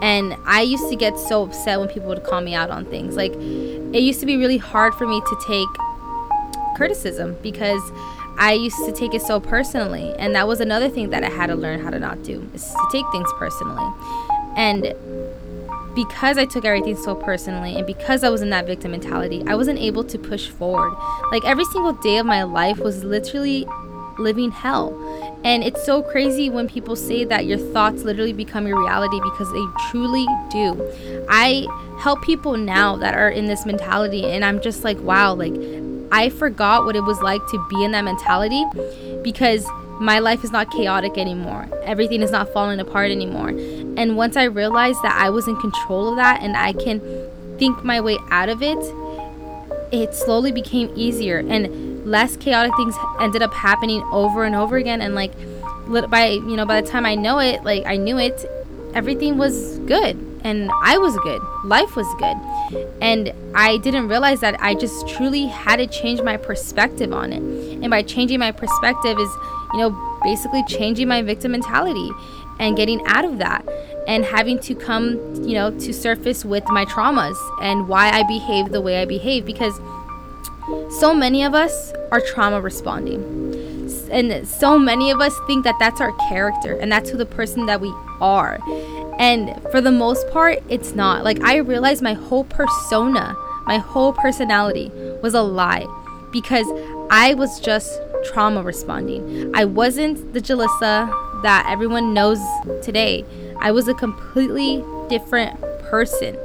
And 0.00 0.34
I 0.46 0.62
used 0.62 0.88
to 0.88 0.96
get 0.96 1.18
so 1.18 1.44
upset 1.44 1.78
when 1.78 1.88
people 1.88 2.08
would 2.08 2.24
call 2.24 2.40
me 2.40 2.54
out 2.54 2.70
on 2.70 2.86
things. 2.86 3.16
Like 3.16 3.34
it 3.34 4.02
used 4.02 4.18
to 4.20 4.26
be 4.26 4.36
really 4.36 4.58
hard 4.58 4.94
for 4.94 5.06
me 5.06 5.20
to 5.20 5.36
take 5.46 5.68
criticism 6.74 7.36
because 7.42 7.82
I 8.42 8.54
used 8.54 8.84
to 8.86 8.90
take 8.90 9.14
it 9.14 9.22
so 9.22 9.38
personally. 9.38 10.12
And 10.18 10.34
that 10.34 10.48
was 10.48 10.58
another 10.58 10.88
thing 10.88 11.10
that 11.10 11.22
I 11.22 11.28
had 11.28 11.46
to 11.46 11.54
learn 11.54 11.78
how 11.78 11.90
to 11.90 12.00
not 12.00 12.24
do 12.24 12.44
is 12.52 12.72
to 12.72 12.88
take 12.90 13.04
things 13.12 13.28
personally. 13.38 13.88
And 14.56 14.92
because 15.94 16.38
I 16.38 16.46
took 16.46 16.64
everything 16.64 16.96
so 16.96 17.14
personally 17.14 17.76
and 17.76 17.86
because 17.86 18.24
I 18.24 18.30
was 18.30 18.42
in 18.42 18.50
that 18.50 18.66
victim 18.66 18.90
mentality, 18.90 19.44
I 19.46 19.54
wasn't 19.54 19.78
able 19.78 20.02
to 20.02 20.18
push 20.18 20.48
forward. 20.48 20.92
Like 21.30 21.44
every 21.44 21.64
single 21.66 21.92
day 21.92 22.18
of 22.18 22.26
my 22.26 22.42
life 22.42 22.78
was 22.78 23.04
literally 23.04 23.64
living 24.18 24.50
hell. 24.50 24.90
And 25.44 25.62
it's 25.62 25.84
so 25.86 26.02
crazy 26.02 26.50
when 26.50 26.68
people 26.68 26.96
say 26.96 27.24
that 27.24 27.46
your 27.46 27.58
thoughts 27.58 28.02
literally 28.02 28.32
become 28.32 28.66
your 28.66 28.80
reality 28.80 29.20
because 29.20 29.52
they 29.52 29.64
truly 29.88 30.26
do. 30.50 31.24
I 31.28 31.68
help 32.00 32.22
people 32.22 32.56
now 32.56 32.96
that 32.96 33.14
are 33.14 33.30
in 33.30 33.46
this 33.46 33.64
mentality 33.64 34.24
and 34.24 34.44
I'm 34.44 34.60
just 34.60 34.82
like, 34.82 34.98
wow, 34.98 35.32
like 35.32 35.54
I 36.12 36.28
forgot 36.28 36.84
what 36.84 36.94
it 36.94 37.04
was 37.04 37.20
like 37.22 37.44
to 37.48 37.66
be 37.68 37.82
in 37.82 37.92
that 37.92 38.04
mentality 38.04 38.64
because 39.22 39.66
my 39.98 40.18
life 40.18 40.44
is 40.44 40.52
not 40.52 40.70
chaotic 40.70 41.16
anymore. 41.16 41.66
Everything 41.84 42.22
is 42.22 42.30
not 42.30 42.52
falling 42.52 42.78
apart 42.80 43.10
anymore. 43.10 43.48
And 43.48 44.16
once 44.16 44.36
I 44.36 44.44
realized 44.44 45.02
that 45.02 45.18
I 45.18 45.30
was 45.30 45.48
in 45.48 45.56
control 45.56 46.10
of 46.10 46.16
that 46.16 46.42
and 46.42 46.56
I 46.56 46.74
can 46.74 47.00
think 47.58 47.82
my 47.82 48.00
way 48.00 48.18
out 48.30 48.50
of 48.50 48.62
it, 48.62 48.78
it 49.90 50.14
slowly 50.14 50.52
became 50.52 50.92
easier 50.94 51.38
and 51.38 52.06
less 52.06 52.36
chaotic 52.36 52.76
things 52.76 52.94
ended 53.20 53.42
up 53.42 53.54
happening 53.54 54.02
over 54.12 54.44
and 54.44 54.54
over 54.54 54.76
again 54.76 55.00
and 55.00 55.14
like 55.14 55.32
by 56.10 56.28
you 56.28 56.56
know 56.56 56.66
by 56.66 56.80
the 56.80 56.88
time 56.88 57.06
I 57.06 57.14
know 57.14 57.38
it, 57.38 57.64
like 57.64 57.86
I 57.86 57.96
knew 57.96 58.18
it, 58.18 58.44
everything 58.94 59.38
was 59.38 59.78
good 59.80 60.31
and 60.44 60.70
I 60.82 60.98
was 60.98 61.16
good. 61.18 61.40
Life 61.64 61.96
was 61.96 62.06
good. 62.18 62.36
And 63.00 63.32
I 63.54 63.78
didn't 63.78 64.08
realize 64.08 64.40
that 64.40 64.60
I 64.60 64.74
just 64.74 65.08
truly 65.08 65.46
had 65.46 65.76
to 65.76 65.86
change 65.86 66.20
my 66.22 66.36
perspective 66.36 67.12
on 67.12 67.32
it. 67.32 67.42
And 67.42 67.90
by 67.90 68.02
changing 68.02 68.40
my 68.40 68.52
perspective 68.52 69.18
is, 69.18 69.30
you 69.72 69.78
know, 69.78 70.18
basically 70.22 70.64
changing 70.64 71.08
my 71.08 71.22
victim 71.22 71.52
mentality 71.52 72.10
and 72.58 72.76
getting 72.76 73.04
out 73.06 73.24
of 73.24 73.38
that 73.38 73.66
and 74.06 74.24
having 74.24 74.58
to 74.60 74.74
come, 74.74 75.34
you 75.44 75.54
know, 75.54 75.70
to 75.78 75.92
surface 75.92 76.44
with 76.44 76.64
my 76.68 76.84
traumas 76.86 77.36
and 77.60 77.88
why 77.88 78.10
I 78.10 78.22
behave 78.24 78.72
the 78.72 78.80
way 78.80 79.00
I 79.00 79.04
behave 79.04 79.46
because 79.46 79.80
so 80.90 81.14
many 81.14 81.44
of 81.44 81.54
us 81.54 81.92
are 82.10 82.20
trauma 82.20 82.60
responding. 82.60 83.40
And 84.10 84.46
so 84.46 84.78
many 84.78 85.10
of 85.10 85.20
us 85.20 85.34
think 85.46 85.64
that 85.64 85.78
that's 85.78 86.00
our 86.00 86.12
character 86.28 86.76
and 86.76 86.92
that's 86.92 87.10
who 87.10 87.16
the 87.16 87.26
person 87.26 87.66
that 87.66 87.80
we 87.80 87.92
are. 88.20 88.58
And 89.18 89.60
for 89.70 89.80
the 89.80 89.92
most 89.92 90.28
part, 90.30 90.62
it's 90.68 90.94
not. 90.94 91.24
Like, 91.24 91.42
I 91.42 91.56
realized 91.56 92.02
my 92.02 92.14
whole 92.14 92.44
persona, 92.44 93.36
my 93.66 93.78
whole 93.78 94.12
personality 94.12 94.90
was 95.22 95.34
a 95.34 95.42
lie 95.42 95.86
because 96.32 96.66
I 97.10 97.34
was 97.34 97.60
just 97.60 98.00
trauma 98.24 98.62
responding. 98.62 99.54
I 99.54 99.64
wasn't 99.64 100.32
the 100.32 100.40
Jolissa 100.40 101.42
that 101.42 101.66
everyone 101.68 102.14
knows 102.14 102.38
today. 102.82 103.24
I 103.58 103.70
was 103.72 103.88
a 103.88 103.94
completely 103.94 104.84
different 105.08 105.60
person. 105.82 106.36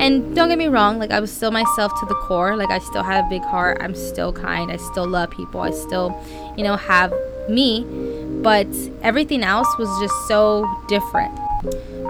And 0.00 0.34
don't 0.34 0.48
get 0.48 0.58
me 0.58 0.68
wrong, 0.68 0.98
like 0.98 1.10
I 1.10 1.20
was 1.20 1.30
still 1.30 1.50
myself 1.50 1.98
to 2.00 2.06
the 2.06 2.14
core. 2.14 2.56
Like 2.56 2.70
I 2.70 2.78
still 2.78 3.02
had 3.02 3.24
a 3.24 3.28
big 3.28 3.42
heart. 3.42 3.78
I'm 3.80 3.94
still 3.94 4.32
kind. 4.32 4.70
I 4.70 4.76
still 4.76 5.06
love 5.06 5.30
people. 5.30 5.60
I 5.60 5.70
still, 5.70 6.18
you 6.56 6.64
know, 6.64 6.76
have 6.76 7.12
me. 7.48 7.84
But 8.42 8.66
everything 9.02 9.42
else 9.42 9.68
was 9.78 9.88
just 10.00 10.14
so 10.26 10.68
different. 10.88 11.38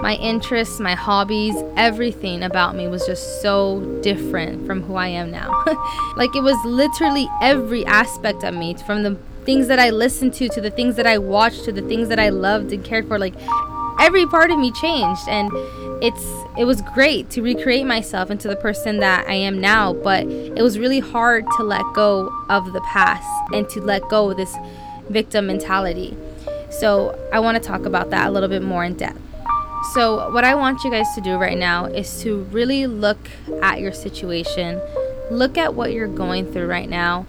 My 0.02 0.16
interests, 0.16 0.80
my 0.80 0.96
hobbies, 0.96 1.54
everything 1.76 2.42
about 2.42 2.74
me 2.74 2.88
was 2.88 3.06
just 3.06 3.40
so 3.40 4.00
different 4.02 4.66
from 4.66 4.82
who 4.82 4.96
I 4.96 5.06
am 5.06 5.30
now. 5.30 5.62
like 6.16 6.34
it 6.34 6.42
was 6.42 6.56
literally 6.64 7.28
every 7.40 7.86
aspect 7.86 8.42
of 8.42 8.52
me 8.52 8.74
from 8.74 9.04
the 9.04 9.16
things 9.44 9.68
that 9.68 9.78
I 9.78 9.90
listened 9.90 10.34
to 10.34 10.48
to 10.48 10.60
the 10.60 10.72
things 10.72 10.96
that 10.96 11.06
I 11.06 11.18
watched 11.18 11.62
to 11.66 11.72
the 11.72 11.82
things 11.82 12.08
that 12.08 12.18
I 12.18 12.30
loved 12.30 12.72
and 12.72 12.84
cared 12.84 13.06
for. 13.06 13.16
Like 13.16 13.34
every 14.00 14.26
part 14.26 14.50
of 14.50 14.58
me 14.58 14.72
changed 14.72 15.28
and 15.28 15.48
it's 16.02 16.26
it 16.58 16.64
was 16.64 16.82
great 16.82 17.30
to 17.30 17.40
recreate 17.40 17.86
myself 17.86 18.28
into 18.28 18.48
the 18.48 18.56
person 18.56 18.98
that 18.98 19.24
I 19.28 19.34
am 19.34 19.60
now 19.60 19.92
but 19.92 20.26
it 20.26 20.62
was 20.62 20.80
really 20.80 20.98
hard 20.98 21.44
to 21.58 21.62
let 21.62 21.84
go 21.94 22.28
of 22.48 22.72
the 22.72 22.80
past 22.80 23.28
and 23.54 23.68
to 23.68 23.80
let 23.80 24.02
go 24.08 24.32
of 24.32 24.36
this 24.36 24.52
victim 25.10 25.46
mentality. 25.46 26.16
So 26.70 27.16
I 27.32 27.38
want 27.38 27.62
to 27.62 27.68
talk 27.68 27.86
about 27.86 28.10
that 28.10 28.26
a 28.26 28.30
little 28.32 28.48
bit 28.48 28.62
more 28.64 28.82
in 28.82 28.94
depth 28.94 29.20
so 29.92 30.30
what 30.32 30.44
I 30.44 30.54
want 30.54 30.84
you 30.84 30.90
guys 30.90 31.12
to 31.14 31.20
do 31.20 31.36
right 31.36 31.58
now 31.58 31.86
is 31.86 32.22
to 32.22 32.44
really 32.44 32.86
look 32.86 33.18
at 33.62 33.80
your 33.80 33.92
situation 33.92 34.80
look 35.30 35.58
at 35.58 35.74
what 35.74 35.92
you're 35.92 36.08
going 36.08 36.52
through 36.52 36.66
right 36.66 36.88
now 36.88 37.26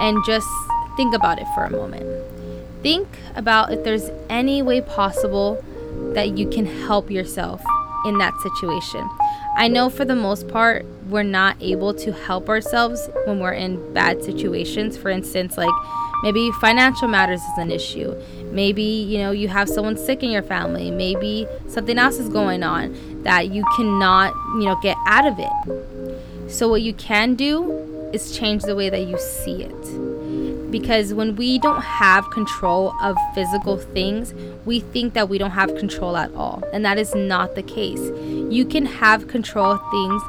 and 0.00 0.18
just 0.24 0.48
think 0.96 1.14
about 1.14 1.38
it 1.38 1.46
for 1.54 1.64
a 1.64 1.70
moment 1.70 2.06
think 2.82 3.08
about 3.34 3.72
if 3.72 3.82
there's 3.84 4.10
any 4.28 4.62
way 4.62 4.80
possible 4.80 5.64
that 6.14 6.36
you 6.38 6.48
can 6.48 6.66
help 6.66 7.10
yourself 7.10 7.62
in 8.04 8.18
that 8.18 8.38
situation. 8.40 9.08
I 9.56 9.68
know 9.68 9.88
for 9.88 10.04
the 10.04 10.14
most 10.14 10.48
part, 10.48 10.84
we're 11.08 11.22
not 11.22 11.56
able 11.60 11.94
to 11.94 12.12
help 12.12 12.48
ourselves 12.48 13.08
when 13.24 13.40
we're 13.40 13.52
in 13.52 13.92
bad 13.94 14.22
situations. 14.22 14.96
For 14.96 15.10
instance, 15.10 15.56
like 15.56 15.72
maybe 16.22 16.50
financial 16.60 17.08
matters 17.08 17.40
is 17.40 17.58
an 17.58 17.70
issue. 17.70 18.14
Maybe, 18.54 18.82
you 18.82 19.18
know, 19.18 19.32
you 19.32 19.48
have 19.48 19.68
someone 19.68 19.96
sick 19.96 20.22
in 20.22 20.30
your 20.30 20.42
family. 20.42 20.90
Maybe 20.90 21.46
something 21.68 21.98
else 21.98 22.18
is 22.18 22.28
going 22.28 22.62
on 22.62 23.22
that 23.24 23.50
you 23.50 23.64
cannot, 23.76 24.32
you 24.58 24.64
know, 24.64 24.78
get 24.80 24.96
out 25.06 25.26
of 25.26 25.38
it. 25.38 26.50
So, 26.50 26.68
what 26.68 26.82
you 26.82 26.94
can 26.94 27.34
do 27.34 28.10
is 28.12 28.36
change 28.36 28.62
the 28.62 28.76
way 28.76 28.88
that 28.90 29.02
you 29.02 29.18
see 29.18 29.62
it 29.64 30.14
because 30.74 31.14
when 31.14 31.36
we 31.36 31.56
don't 31.60 31.82
have 31.82 32.28
control 32.30 32.92
of 33.00 33.16
physical 33.32 33.76
things, 33.76 34.34
we 34.64 34.80
think 34.80 35.14
that 35.14 35.28
we 35.28 35.38
don't 35.38 35.52
have 35.52 35.76
control 35.76 36.16
at 36.16 36.34
all. 36.34 36.64
And 36.72 36.84
that 36.84 36.98
is 36.98 37.14
not 37.14 37.54
the 37.54 37.62
case. 37.62 38.00
You 38.50 38.64
can 38.64 38.84
have 38.84 39.28
control 39.28 39.70
of 39.70 39.80
things 39.92 40.20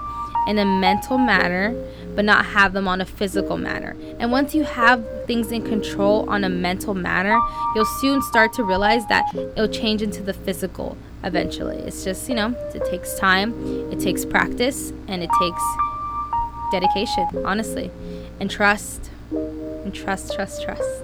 in 0.47 0.57
a 0.57 0.65
mental 0.65 1.17
manner, 1.17 1.75
but 2.15 2.25
not 2.25 2.45
have 2.45 2.73
them 2.73 2.87
on 2.87 3.01
a 3.01 3.05
physical 3.05 3.57
manner. 3.57 3.95
And 4.19 4.31
once 4.31 4.55
you 4.55 4.63
have 4.63 5.03
things 5.25 5.51
in 5.51 5.63
control 5.63 6.29
on 6.29 6.43
a 6.43 6.49
mental 6.49 6.93
manner, 6.93 7.39
you'll 7.75 7.85
soon 7.85 8.21
start 8.21 8.53
to 8.53 8.63
realize 8.63 9.05
that 9.07 9.33
it'll 9.35 9.67
change 9.67 10.01
into 10.01 10.21
the 10.21 10.33
physical 10.33 10.97
eventually. 11.23 11.77
It's 11.77 12.03
just, 12.03 12.29
you 12.29 12.35
know, 12.35 12.55
it 12.73 12.85
takes 12.89 13.15
time, 13.15 13.53
it 13.91 13.99
takes 13.99 14.23
practice, 14.23 14.91
and 15.07 15.23
it 15.23 15.29
takes 15.39 15.61
dedication, 16.71 17.27
honestly, 17.45 17.91
and 18.39 18.49
trust 18.49 19.09
and 19.31 19.93
trust, 19.93 20.33
trust, 20.33 20.63
trust. 20.63 21.03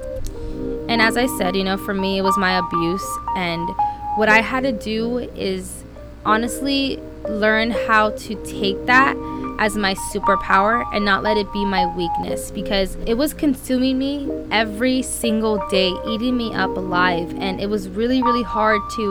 And 0.88 1.02
as 1.02 1.18
I 1.18 1.26
said, 1.38 1.56
you 1.56 1.64
know, 1.64 1.78
for 1.78 1.94
me, 1.94 2.18
it 2.18 2.22
was 2.22 2.38
my 2.38 2.58
abuse. 2.58 3.06
And 3.36 3.70
what 4.16 4.30
I 4.30 4.42
had 4.42 4.64
to 4.64 4.72
do 4.72 5.20
is 5.36 5.84
honestly 6.26 7.00
learn 7.30 7.72
how 7.72 8.12
to 8.12 8.36
take 8.44 8.86
that 8.86 9.16
as 9.60 9.78
my 9.78 9.94
superpower 9.94 10.84
and 10.92 11.06
not 11.06 11.22
let 11.22 11.38
it 11.38 11.52
be 11.54 11.64
my 11.64 11.86
weakness 11.96 12.50
because 12.50 12.96
it 13.06 13.14
was 13.14 13.32
consuming 13.32 14.00
me 14.00 14.28
every 14.50 15.04
single 15.04 15.64
day, 15.70 15.94
eating 16.08 16.36
me 16.36 16.54
up 16.56 16.76
alive. 16.76 17.32
And 17.38 17.62
it 17.62 17.70
was 17.70 17.88
really, 17.88 18.24
really 18.24 18.42
hard 18.42 18.82
to, 18.96 19.02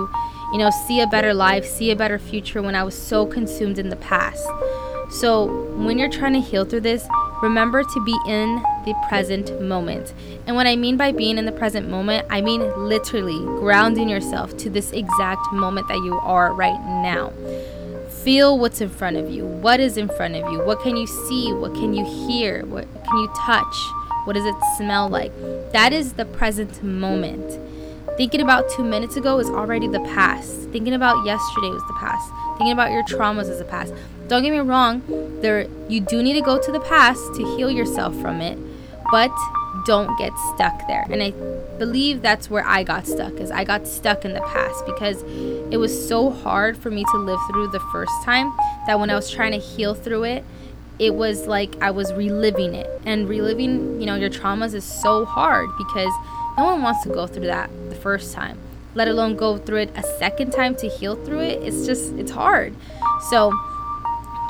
you 0.53 0.59
know, 0.59 0.71
see 0.71 1.01
a 1.01 1.07
better 1.07 1.33
life, 1.33 1.65
see 1.65 1.93
a 1.93 1.97
better 1.97 2.19
future 2.19 2.63
when 2.63 2.75
I 2.75 2.83
was 2.83 3.01
so 3.01 3.27
consumed 3.27 3.79
in 3.79 3.91
the 3.91 3.97
past. 3.97 4.45
So 5.11 5.67
when 5.77 5.99
you're 5.99 6.11
trying 6.11 6.35
to 6.35 6.41
heal 6.41 6.65
through 6.65 6.81
this, 6.81 7.07
remember 7.43 7.83
to 7.83 8.05
be 8.05 8.17
in 8.27 8.57
the 8.85 8.95
present 9.09 9.61
moment. 9.63 10.13
And 10.47 10.57
what 10.57 10.67
I 10.67 10.77
mean 10.77 10.97
by 10.97 11.13
being 11.13 11.39
in 11.39 11.47
the 11.47 11.53
present 11.53 11.89
moment, 11.89 12.27
I 12.31 12.41
mean 12.41 12.61
literally 12.77 13.39
grounding 13.61 14.09
yourself 14.09 14.57
to 14.59 14.71
this 14.71 14.93
exact 14.93 15.53
moment 15.53 15.89
that 15.89 15.99
you 15.99 16.19
are 16.23 16.53
right 16.53 16.81
now. 17.03 17.33
Feel 18.23 18.59
what's 18.59 18.81
in 18.81 18.91
front 18.91 19.17
of 19.17 19.31
you. 19.31 19.47
What 19.47 19.81
is 19.81 19.97
in 19.97 20.09
front 20.09 20.37
of 20.37 20.53
you? 20.53 20.63
What 20.63 20.83
can 20.83 20.97
you 20.97 21.07
see? 21.07 21.53
What 21.53 21.75
can 21.75 21.95
you 21.95 22.05
hear? 22.05 22.67
What 22.67 22.87
can 22.93 23.19
you 23.19 23.33
touch? 23.47 23.77
What 24.25 24.35
does 24.35 24.45
it 24.45 24.55
smell 24.77 25.09
like? 25.09 25.33
That 25.73 25.93
is 25.93 26.13
the 26.13 26.27
present 26.27 26.83
moment. 26.83 27.59
Thinking 28.17 28.43
about 28.43 28.71
two 28.71 28.85
minutes 28.85 29.17
ago 29.17 29.39
is 29.39 29.49
already 29.49 29.89
the 29.89 30.01
past. 30.01 30.69
Thinking 30.71 30.93
about 30.93 31.25
yesterday 31.25 31.71
was 31.71 31.83
the 31.87 31.95
past. 31.95 32.31
Thinking 32.59 32.73
about 32.73 32.93
your 32.93 33.03
traumas 33.05 33.49
is 33.49 33.59
the 33.59 33.65
past. 33.65 33.95
Don't 34.29 34.43
get 34.43 34.53
me 34.53 34.59
wrong, 34.59 35.03
there 35.41 35.67
you 35.89 36.01
do 36.01 36.23
need 36.23 36.35
to 36.35 36.41
go 36.43 36.61
to 36.61 36.71
the 36.71 36.79
past 36.79 37.35
to 37.35 37.43
heal 37.57 37.69
yourself 37.69 38.15
from 38.21 38.41
it, 38.41 38.57
but 39.11 39.33
don't 39.87 40.17
get 40.19 40.33
stuck 40.55 40.87
there. 40.87 41.07
And 41.11 41.23
I 41.23 41.31
believe 41.79 42.23
that's 42.23 42.51
where 42.51 42.67
I 42.67 42.83
got 42.83 43.07
stuck 43.07 43.35
is 43.35 43.51
I 43.51 43.65
got 43.65 43.87
stuck 43.87 44.25
in 44.25 44.33
the 44.33 44.41
past 44.41 44.85
because 44.87 45.23
it 45.73 45.79
was 45.79 46.09
so 46.09 46.31
hard 46.31 46.77
for 46.77 46.91
me 46.91 47.05
to 47.13 47.17
live 47.17 47.39
through 47.51 47.69
the 47.69 47.81
first 47.93 48.13
time 48.25 48.53
that 48.87 48.99
when 48.99 49.11
I 49.11 49.15
was 49.15 49.31
trying 49.31 49.53
to 49.53 49.59
heal 49.59 49.95
through 49.95 50.25
it, 50.25 50.45
it 50.99 51.15
was 51.15 51.47
like 51.47 51.81
I 51.81 51.91
was 51.91 52.13
reliving 52.13 52.75
it. 52.75 52.89
And 53.07 53.29
reliving, 53.29 54.01
you 54.01 54.07
know, 54.07 54.15
your 54.17 54.31
traumas 54.31 54.75
is 54.75 54.85
so 54.85 55.25
hard 55.25 55.71
because 55.79 56.13
no 56.59 56.65
one 56.65 56.83
wants 56.83 57.03
to 57.05 57.09
go 57.09 57.27
through 57.27 57.47
that 57.47 57.71
the 57.89 57.95
first 57.97 58.35
time, 58.35 58.59
let 58.95 59.09
alone 59.09 59.37
go 59.37 59.57
through 59.57 59.79
it 59.79 59.93
a 59.97 60.03
second 60.19 60.51
time 60.51 60.75
to 60.77 60.89
heal 60.89 61.17
through 61.25 61.41
it. 61.41 61.63
It's 61.63 61.87
just, 61.87 62.13
it's 62.15 62.31
hard. 62.31 62.75
So 63.31 63.53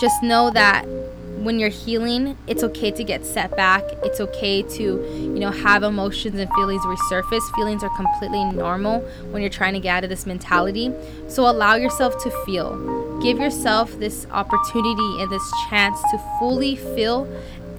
just 0.01 0.23
know 0.23 0.51
that 0.51 0.87
when 1.41 1.59
you're 1.59 1.71
healing, 1.71 2.37
it's 2.47 2.63
okay 2.63 2.91
to 2.91 3.03
get 3.03 3.25
set 3.25 3.57
back. 3.57 3.83
It's 4.05 4.21
okay 4.21 4.63
to, 4.63 4.83
you 4.83 5.39
know, 5.39 5.51
have 5.51 5.83
emotions 5.83 6.39
and 6.39 6.51
feelings 6.53 6.83
resurface. 6.83 7.55
Feelings 7.55 7.83
are 7.83 7.97
completely 7.97 8.45
normal 8.45 9.01
when 9.31 9.41
you're 9.41 9.51
trying 9.51 9.73
to 9.73 9.81
get 9.81 9.97
out 9.97 10.05
of 10.05 10.11
this 10.11 10.27
mentality. 10.27 10.93
So 11.29 11.49
allow 11.49 11.77
yourself 11.77 12.23
to 12.25 12.31
feel. 12.45 13.21
Give 13.23 13.39
yourself 13.39 13.99
this 13.99 14.27
opportunity 14.31 15.23
and 15.23 15.31
this 15.31 15.53
chance 15.69 16.01
to 16.11 16.19
fully 16.39 16.77
feel 16.77 17.27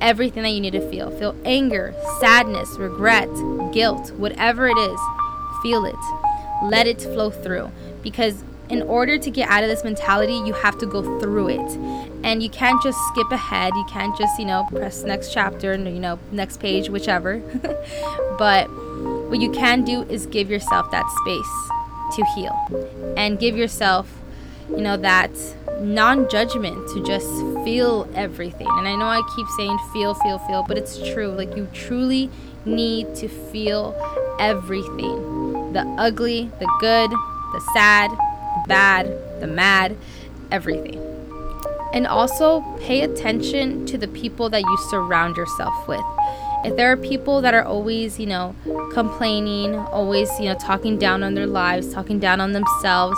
everything 0.02 0.42
that 0.42 0.50
you 0.50 0.60
need 0.60 0.72
to 0.72 0.90
feel. 0.90 1.12
Feel 1.12 1.36
anger, 1.46 1.94
sadness, 2.20 2.70
regret, 2.78 3.30
guilt, 3.72 4.12
whatever 4.14 4.68
it 4.68 4.78
is, 4.78 5.00
feel 5.62 5.86
it. 5.86 5.96
Let 6.64 6.88
it 6.88 7.02
flow 7.02 7.30
through 7.30 7.72
because 8.02 8.44
in 8.72 8.82
order 8.84 9.18
to 9.18 9.30
get 9.30 9.50
out 9.50 9.64
of 9.64 9.70
this 9.70 9.84
mentality, 9.84 10.34
you 10.34 10.54
have 10.54 10.78
to 10.78 10.86
go 10.86 11.20
through 11.20 11.50
it. 11.50 11.78
And 12.24 12.42
you 12.42 12.50
can't 12.50 12.82
just 12.82 12.98
skip 13.10 13.30
ahead. 13.32 13.74
You 13.76 13.86
can't 13.90 14.18
just, 14.18 14.40
you 14.40 14.46
know, 14.46 14.66
press 14.70 15.04
next 15.04 15.34
chapter 15.34 15.74
and, 15.74 15.86
you 15.86 16.00
know, 16.00 16.18
next 16.32 16.62
page, 16.62 16.90
whichever. 16.90 17.40
but 18.38 18.68
what 19.30 19.42
you 19.42 19.52
can 19.52 19.84
do 19.84 20.04
is 20.04 20.26
give 20.26 20.50
yourself 20.50 20.90
that 20.92 21.06
space 21.22 22.16
to 22.16 22.26
heal 22.34 23.14
and 23.18 23.40
give 23.40 23.58
yourself, 23.58 24.10
you 24.70 24.82
know, 24.82 24.96
that 24.98 25.32
non 25.82 26.30
judgment 26.30 26.88
to 26.94 27.04
just 27.04 27.30
feel 27.66 28.10
everything. 28.16 28.68
And 28.70 28.88
I 28.88 28.96
know 28.96 29.06
I 29.06 29.22
keep 29.36 29.48
saying 29.58 29.78
feel, 29.92 30.14
feel, 30.14 30.40
feel, 30.40 30.64
but 30.64 30.78
it's 30.78 30.98
true. 31.12 31.30
Like, 31.30 31.58
you 31.58 31.68
truly 31.74 32.30
need 32.64 33.16
to 33.16 33.28
feel 33.28 33.96
everything 34.40 35.42
the 35.74 35.82
ugly, 35.98 36.52
the 36.60 36.70
good, 36.80 37.10
the 37.12 37.62
sad, 37.74 38.12
bad, 38.68 39.08
the 39.40 39.48
mad, 39.48 39.96
everything. 40.52 41.00
And 41.94 42.08
also 42.08 42.62
pay 42.80 43.02
attention 43.02 43.86
to 43.88 43.98
the 43.98 44.08
people 44.08 44.50
that 44.50 44.62
you 44.62 44.78
surround 44.90 45.36
yourself 45.36 45.88
with. 45.88 46.04
If 46.64 46.78
there 46.78 46.92
are 46.92 46.98
people 46.98 47.42
that 47.42 47.54
are 47.54 47.64
always, 47.64 48.20
you 48.20 48.28
know, 48.28 48.56
complaining, 48.94 49.76
always, 49.76 50.30
you 50.40 50.46
know, 50.46 50.56
talking 50.56 50.98
down 50.98 51.24
on 51.24 51.34
their 51.34 51.48
lives, 51.48 51.92
talking 51.92 52.20
down 52.20 52.40
on 52.40 52.54
themselves, 52.54 53.18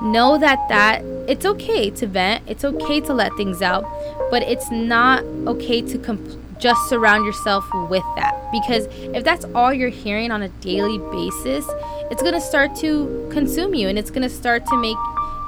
know 0.00 0.38
that 0.38 0.68
that 0.68 1.02
it's 1.28 1.44
okay 1.44 1.90
to 1.90 2.06
vent 2.06 2.42
it's 2.46 2.64
okay 2.64 3.00
to 3.00 3.12
let 3.12 3.34
things 3.36 3.60
out 3.62 3.84
but 4.30 4.42
it's 4.42 4.70
not 4.70 5.22
okay 5.46 5.82
to 5.82 5.98
comp- 5.98 6.38
just 6.60 6.88
surround 6.88 7.24
yourself 7.24 7.64
with 7.88 8.04
that 8.16 8.34
because 8.52 8.86
if 9.14 9.24
that's 9.24 9.44
all 9.54 9.72
you're 9.72 9.88
hearing 9.88 10.30
on 10.30 10.42
a 10.42 10.48
daily 10.60 10.98
basis 11.10 11.66
it's 12.10 12.22
going 12.22 12.34
to 12.34 12.40
start 12.40 12.74
to 12.76 13.28
consume 13.32 13.74
you 13.74 13.88
and 13.88 13.98
it's 13.98 14.10
going 14.10 14.22
to 14.22 14.34
start 14.34 14.64
to 14.66 14.76
make 14.76 14.96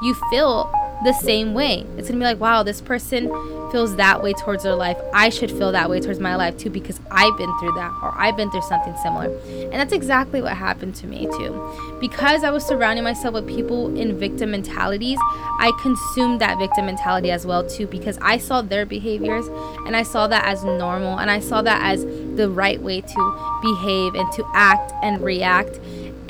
you 0.03 0.15
feel 0.31 0.71
the 1.03 1.13
same 1.15 1.55
way. 1.55 1.87
It's 1.97 2.09
gonna 2.09 2.21
be 2.21 2.25
like, 2.25 2.41
wow, 2.41 2.63
this 2.63 2.81
person 2.81 3.29
feels 3.71 3.97
that 3.97 4.23
way 4.23 4.33
towards 4.35 4.65
their 4.65 4.75
life. 4.75 4.99
I 5.15 5.31
should 5.31 5.51
feel 5.51 5.73
that 5.73 5.89
way 5.89 6.01
towards 6.01 6.19
my 6.19 6.35
life 6.35 6.59
too 6.59 6.71
because 6.71 7.01
I've 7.11 7.37
been 7.39 7.53
through 7.59 7.73
that 7.73 7.93
or 8.03 8.13
I've 8.17 8.37
been 8.37 8.51
through 8.51 8.63
something 8.63 8.95
similar. 8.97 9.35
And 9.49 9.75
that's 9.75 9.93
exactly 9.93 10.43
what 10.43 10.57
happened 10.57 10.95
to 10.97 11.07
me 11.07 11.27
too. 11.39 11.99
Because 12.01 12.45
I 12.45 12.51
was 12.51 12.67
surrounding 12.67 13.05
myself 13.05 13.35
with 13.35 13.47
people 13.47 13.97
in 13.97 14.19
victim 14.19 14.51
mentalities, 14.51 15.19
I 15.59 15.73
consumed 15.81 16.41
that 16.41 16.59
victim 16.59 16.87
mentality 16.87 17.31
as 17.31 17.47
well 17.47 17.67
too 17.67 17.87
because 17.87 18.19
I 18.21 18.39
saw 18.39 18.61
their 18.61 18.85
behaviors 18.85 19.47
and 19.87 19.97
I 19.97 20.03
saw 20.03 20.27
that 20.27 20.45
as 20.45 20.65
normal 20.65 21.19
and 21.19 21.31
I 21.31 21.41
saw 21.41 21.63
that 21.63 21.81
as 21.83 22.05
the 22.05 22.51
right 22.51 22.81
way 22.81 23.01
to 23.01 23.59
behave 23.63 24.15
and 24.15 24.31
to 24.33 24.45
act 24.55 24.93
and 25.03 25.21
react. 25.23 25.79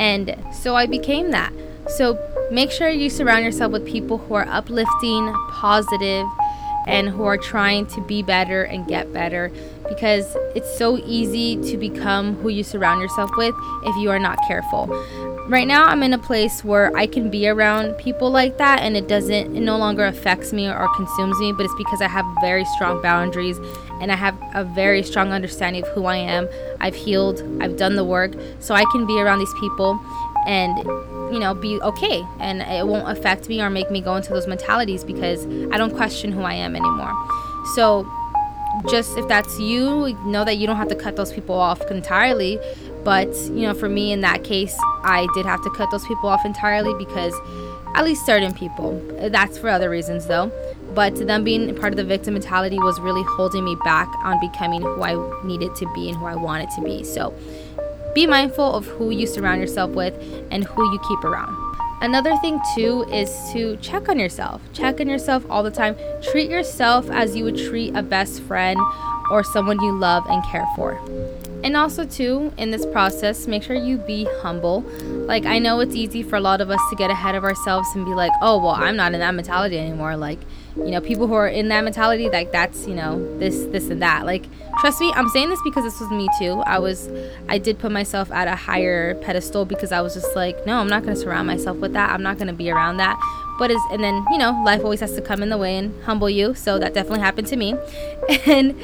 And 0.01 0.35
so 0.53 0.75
I 0.75 0.87
became 0.87 1.31
that. 1.31 1.53
So 1.89 2.19
make 2.51 2.73
sure 2.73 2.89
you 2.89 3.11
surround 3.11 3.45
yourself 3.45 3.71
with 3.71 3.87
people 3.87 4.19
who 4.19 4.35
are 4.35 4.49
uplifting, 4.49 5.33
positive, 5.51 6.27
and 6.87 7.09
who 7.11 7.25
are 7.25 7.37
trying 7.37 7.87
to 7.87 8.01
be 8.01 8.23
better 8.23 8.65
and 8.65 8.89
get 8.89 9.13
better 9.13 9.53
because 9.89 10.35
it's 10.57 10.79
so 10.79 10.97
easy 11.05 11.57
to 11.71 11.77
become 11.77 12.37
who 12.37 12.49
you 12.49 12.65
surround 12.65 13.03
yourself 13.03 13.31
with 13.37 13.55
if 13.85 13.97
you 13.97 14.11
are 14.11 14.19
not 14.19 14.39
careful. 14.49 14.87
Right 15.51 15.67
now, 15.67 15.87
I'm 15.87 16.05
in 16.05 16.13
a 16.13 16.19
place 16.19 16.63
where 16.63 16.97
I 16.97 17.09
can 17.09 17.29
be 17.29 17.49
around 17.49 17.95
people 17.95 18.31
like 18.31 18.59
that 18.59 18.83
and 18.83 18.97
it 18.97 19.09
doesn't, 19.09 19.57
it 19.57 19.61
no 19.61 19.79
longer 19.79 20.05
affects 20.05 20.53
me 20.53 20.69
or 20.69 20.89
consumes 20.95 21.37
me, 21.41 21.51
but 21.51 21.65
it's 21.65 21.75
because 21.75 22.01
I 22.01 22.07
have 22.07 22.25
very 22.41 22.65
strong 22.77 23.03
boundaries 23.03 23.59
and 24.01 24.13
I 24.13 24.15
have 24.15 24.39
a 24.55 24.63
very 24.63 25.03
strong 25.03 25.33
understanding 25.33 25.83
of 25.83 25.89
who 25.89 26.05
I 26.05 26.19
am. 26.19 26.49
I've 26.79 26.95
healed, 26.95 27.43
I've 27.61 27.77
done 27.77 27.97
the 27.97 28.05
work, 28.05 28.31
so 28.61 28.77
I 28.77 28.85
can 28.93 29.07
be 29.07 29.21
around 29.21 29.41
these 29.41 29.53
people 29.55 29.99
and 30.47 30.79
you 31.35 31.41
know 31.41 31.53
be 31.53 31.81
okay 31.83 32.25
and 32.39 32.63
it 32.63 32.87
won't 32.87 33.11
affect 33.11 33.49
me 33.49 33.61
or 33.61 33.69
make 33.69 33.91
me 33.91 34.01
go 34.01 34.17
into 34.17 34.31
those 34.31 34.47
mentalities 34.47 35.05
because 35.05 35.45
i 35.71 35.77
don't 35.77 35.95
question 35.95 36.33
who 36.33 36.41
i 36.41 36.55
am 36.55 36.75
anymore 36.75 37.13
so 37.75 38.11
just 38.89 39.19
if 39.19 39.29
that's 39.29 39.59
you 39.59 40.17
know 40.25 40.47
that 40.47 40.57
you 40.57 40.67
don't 40.67 40.77
have 40.77 40.89
to 40.89 40.95
cut 40.95 41.17
those 41.17 41.31
people 41.31 41.55
off 41.55 41.83
entirely 41.91 42.59
but 43.05 43.35
you 43.49 43.63
know 43.63 43.75
for 43.75 43.89
me 43.89 44.13
in 44.13 44.21
that 44.21 44.45
case 44.45 44.77
i 45.03 45.27
did 45.35 45.47
have 45.47 45.63
to 45.63 45.71
cut 45.71 45.91
those 45.91 46.07
people 46.07 46.29
off 46.29 46.45
entirely 46.45 46.95
because 47.03 47.35
at 47.95 48.05
least 48.05 48.25
certain 48.25 48.53
people 48.55 49.01
that's 49.31 49.59
for 49.59 49.69
other 49.69 49.91
reasons 49.91 50.27
though 50.27 50.51
but 50.95 51.15
them 51.15 51.45
being 51.45 51.75
part 51.77 51.93
of 51.93 51.97
the 51.97 52.05
victim 52.05 52.35
mentality 52.35 52.79
was 52.79 53.01
really 53.01 53.23
holding 53.37 53.65
me 53.65 53.77
back 53.85 54.09
on 54.23 54.39
becoming 54.41 54.83
who 54.83 55.03
i 55.03 55.45
needed 55.45 55.75
to 55.75 55.91
be 55.95 56.09
and 56.09 56.19
who 56.19 56.27
i 56.27 56.35
wanted 56.35 56.69
to 56.71 56.83
be 56.83 57.03
so 57.03 57.35
be 58.15 58.27
mindful 58.27 58.75
of 58.75 58.87
who 58.87 59.11
you 59.11 59.27
surround 59.27 59.61
yourself 59.61 59.93
with 59.93 60.15
and 60.51 60.65
who 60.65 60.93
you 60.93 60.99
keep 61.09 61.23
around. 61.23 61.57
Another 62.03 62.37
thing, 62.39 62.61
too, 62.75 63.05
is 63.05 63.31
to 63.53 63.77
check 63.77 64.09
on 64.09 64.19
yourself. 64.19 64.61
Check 64.73 65.01
on 65.01 65.09
yourself 65.09 65.45
all 65.51 65.63
the 65.63 65.71
time. 65.71 65.97
Treat 66.23 66.51
yourself 66.51 67.09
as 67.11 67.37
you 67.37 67.45
would 67.45 67.57
treat 67.57 67.95
a 67.95 68.03
best 68.03 68.43
friend 68.43 68.81
or 69.31 69.45
someone 69.45 69.81
you 69.81 69.93
love 69.93 70.27
and 70.29 70.43
care 70.45 70.67
for. 70.75 71.01
And 71.63 71.77
also, 71.77 72.05
too, 72.07 72.53
in 72.57 72.71
this 72.71 72.87
process, 72.87 73.47
make 73.47 73.63
sure 73.63 73.77
you 73.77 73.99
be 73.99 74.27
humble. 74.41 74.81
Like, 75.27 75.45
I 75.45 75.59
know 75.59 75.81
it's 75.81 75.95
easy 75.95 76.23
for 76.23 76.37
a 76.37 76.41
lot 76.41 76.61
of 76.61 76.71
us 76.71 76.81
to 76.91 76.97
get 76.97 77.11
ahead 77.11 77.35
of 77.35 77.45
ourselves 77.45 77.89
and 77.95 78.05
be 78.05 78.13
like, 78.13 78.33
oh, 78.41 78.59
well, 78.59 78.75
I'm 78.75 78.97
not 78.97 79.13
in 79.13 79.21
that 79.21 79.35
mentality 79.35 79.79
anymore. 79.79 80.17
Like, 80.17 80.39
you 80.77 80.91
know, 80.91 81.01
people 81.01 81.27
who 81.27 81.35
are 81.35 81.49
in 81.49 81.69
that 81.69 81.85
mentality, 81.85 82.31
like, 82.31 82.51
that's, 82.51 82.87
you 82.87 82.95
know, 82.95 83.39
this, 83.39 83.65
this, 83.67 83.91
and 83.91 84.01
that. 84.03 84.25
Like, 84.25 84.47
trust 84.81 85.01
me, 85.01 85.13
I'm 85.15 85.29
saying 85.29 85.51
this 85.51 85.61
because 85.63 85.85
this 85.85 86.01
was 86.01 86.11
me 86.11 86.29
too. 86.39 86.61
I 86.61 86.79
was, 86.79 87.11
I 87.49 87.59
did 87.59 87.79
put 87.79 87.93
myself 87.93 88.33
at 88.33 88.49
a 88.49 88.57
higher 88.57 89.15
pedestal 89.17 89.65
because 89.67 89.93
I 89.93 90.01
was 90.01 90.15
just 90.15 90.35
like, 90.35 90.65
no, 90.67 90.79
I'm 90.79 90.89
not 90.89 91.03
going 91.03 91.15
to 91.15 91.21
surround 91.21 91.47
myself 91.47 91.77
with 91.77 91.93
that. 91.93 92.11
I'm 92.11 92.23
not 92.23 92.39
going 92.39 92.49
to 92.49 92.55
be 92.55 92.71
around 92.71 92.97
that 92.99 93.21
but 93.61 93.71
is 93.71 93.83
and 93.93 94.03
then 94.03 94.25
you 94.33 94.39
know 94.39 94.61
life 94.65 94.83
always 94.83 95.01
has 95.01 95.13
to 95.15 95.21
come 95.21 95.43
in 95.43 95.51
the 95.51 95.59
way 95.59 95.77
and 95.77 96.03
humble 96.05 96.31
you. 96.31 96.55
So 96.55 96.79
that 96.81 96.95
definitely 96.95 97.21
happened 97.21 97.47
to 97.49 97.57
me. 97.57 97.75
And 98.47 98.75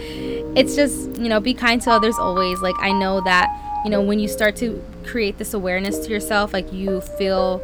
it's 0.57 0.77
just 0.77 1.17
you 1.17 1.29
know 1.29 1.41
be 1.41 1.55
kind 1.55 1.83
to 1.83 1.91
others 1.91 2.17
always. 2.19 2.61
Like 2.61 2.77
i 2.81 2.93
know 2.93 3.21
that 3.23 3.49
you 3.85 3.91
know 3.91 4.03
when 4.03 4.19
you 4.21 4.29
start 4.29 4.55
to 4.57 4.85
create 5.05 5.39
this 5.39 5.55
awareness 5.55 5.99
to 6.01 6.11
yourself 6.11 6.53
like 6.53 6.73
you 6.73 7.01
feel 7.01 7.63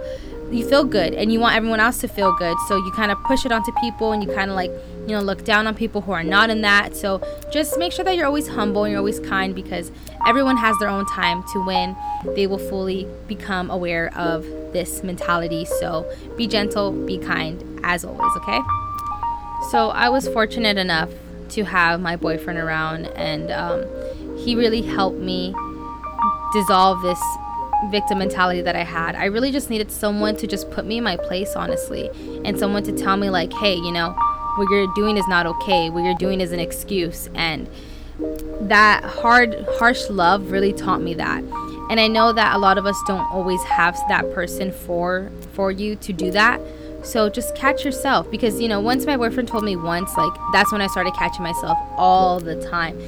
you 0.52 0.68
feel 0.68 0.85
good 0.85 1.14
and 1.14 1.32
you 1.32 1.40
want 1.40 1.56
everyone 1.56 1.80
else 1.80 1.99
to 1.99 2.09
feel 2.09 2.32
good. 2.37 2.56
So 2.68 2.76
you 2.76 2.92
kind 2.92 3.11
of 3.11 3.23
push 3.25 3.44
it 3.44 3.52
onto 3.52 3.73
people 3.80 4.12
and 4.12 4.23
you 4.23 4.32
kind 4.32 4.50
of 4.50 4.56
like 4.56 4.71
you 5.06 5.14
know 5.14 5.21
look 5.21 5.44
down 5.44 5.66
on 5.66 5.75
people 5.75 6.00
who 6.00 6.12
are 6.12 6.25
not 6.25 6.50
in 6.50 6.61
that. 6.62 6.94
So 6.94 7.21
just 7.50 7.78
make 7.78 7.92
sure 7.92 8.04
that 8.04 8.16
you're 8.16 8.26
always 8.26 8.49
humble 8.49 8.85
and 8.85 8.92
you're 8.92 8.99
always 8.99 9.21
kind 9.21 9.54
because 9.54 9.91
everyone 10.26 10.56
has 10.56 10.78
their 10.78 10.88
own 10.88 11.06
time 11.06 11.43
to 11.52 11.65
when 11.65 11.97
they 12.36 12.47
will 12.47 12.58
fully 12.58 13.06
become 13.26 13.71
aware 13.71 14.17
of 14.17 14.43
this 14.73 15.02
mentality. 15.02 15.65
So 15.65 16.10
be 16.36 16.47
gentle 16.47 16.93
be 16.93 17.19
kind 17.19 17.80
as 17.82 18.04
always 18.04 18.32
okay? 18.36 18.60
So 19.71 19.91
i 19.91 20.08
was 20.08 20.28
fortunate 20.28 20.76
enough 20.76 21.10
to 21.50 21.65
have 21.65 22.00
my 22.00 22.17
boyfriend 22.17 22.58
around 22.58 23.06
and 23.06 23.50
um, 23.50 23.86
he 24.38 24.56
really 24.56 24.82
helped 24.82 25.19
me 25.19 25.54
dissolve 26.52 27.00
this 27.02 27.21
victim 27.90 28.18
mentality 28.18 28.60
that 28.62 28.76
I 28.76 28.84
had. 28.84 29.14
I 29.14 29.26
really 29.26 29.50
just 29.50 29.71
needed 29.71 29.90
someone 29.90 30.36
to 30.36 30.47
just 30.47 30.71
put 30.71 30.84
me 30.84 30.99
in 30.99 31.04
my 31.04 31.16
place, 31.16 31.54
honestly, 31.54 32.10
and 32.45 32.58
someone 32.58 32.82
to 32.84 32.92
tell 32.92 33.16
me, 33.16 33.30
like, 33.30 33.52
hey, 33.52 33.75
you 33.75 33.92
know, 33.92 34.14
what 34.56 34.68
you're 34.71 34.92
doing 34.95 35.16
is 35.16 35.26
not 35.28 35.47
okay. 35.47 35.90
What 35.90 36.04
you're 36.04 36.14
doing 36.14 36.40
is 36.40 36.52
an 36.52 36.60
excuse. 36.60 37.28
And 37.34 37.68
that 38.60 39.04
hard, 39.04 39.66
harsh 39.78 40.08
love 40.10 40.50
really 40.50 40.73
taught 40.73 41.00
me 41.00 41.14
that. 41.14 41.42
And 41.90 42.00
I 42.00 42.06
know 42.06 42.32
that 42.32 42.54
a 42.54 42.58
lot 42.58 42.78
of 42.78 42.86
us 42.86 42.97
don't 43.06 43.30
always 43.32 43.62
have 43.64 43.99
that 44.08 44.32
person 44.32 44.73
for 44.73 45.30
for 45.52 45.71
you 45.71 45.97
to 45.97 46.12
do 46.12 46.30
that. 46.30 46.60
So 47.02 47.28
just 47.28 47.54
catch 47.54 47.84
yourself 47.84 48.30
because 48.30 48.60
you 48.60 48.68
know, 48.68 48.80
once 48.80 49.04
my 49.04 49.16
boyfriend 49.16 49.49
told 49.49 49.64
me 49.64 49.76
once, 49.76 50.16
like 50.16 50.32
that's 50.52 50.73
when 50.73 50.80
I 50.80 50.86
started 50.86 51.14
catching 51.14 51.42
myself 51.42 51.76
all 51.97 52.40
the 52.40 52.56
time. 52.68 52.99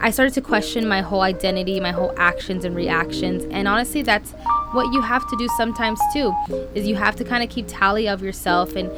I 0.00 0.10
started 0.10 0.34
to 0.34 0.40
question 0.40 0.86
my 0.86 1.00
whole 1.00 1.22
identity, 1.22 1.80
my 1.80 1.92
whole 1.92 2.12
actions 2.16 2.64
and 2.64 2.74
reactions. 2.76 3.44
And 3.50 3.66
honestly, 3.66 4.02
that's 4.02 4.32
what 4.72 4.92
you 4.92 5.00
have 5.00 5.28
to 5.30 5.36
do 5.36 5.48
sometimes 5.56 6.00
too. 6.12 6.34
Is 6.74 6.86
you 6.86 6.96
have 6.96 7.16
to 7.16 7.24
kind 7.24 7.42
of 7.42 7.50
keep 7.50 7.66
tally 7.68 8.08
of 8.08 8.22
yourself 8.22 8.76
and 8.76 8.90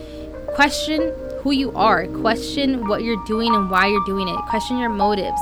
question 0.48 1.12
who 1.40 1.52
you 1.52 1.70
are, 1.76 2.06
question 2.08 2.88
what 2.88 3.02
you're 3.02 3.22
doing 3.24 3.54
and 3.54 3.70
why 3.70 3.86
you're 3.86 4.04
doing 4.04 4.28
it, 4.28 4.36
question 4.48 4.78
your 4.78 4.88
motives. 4.88 5.40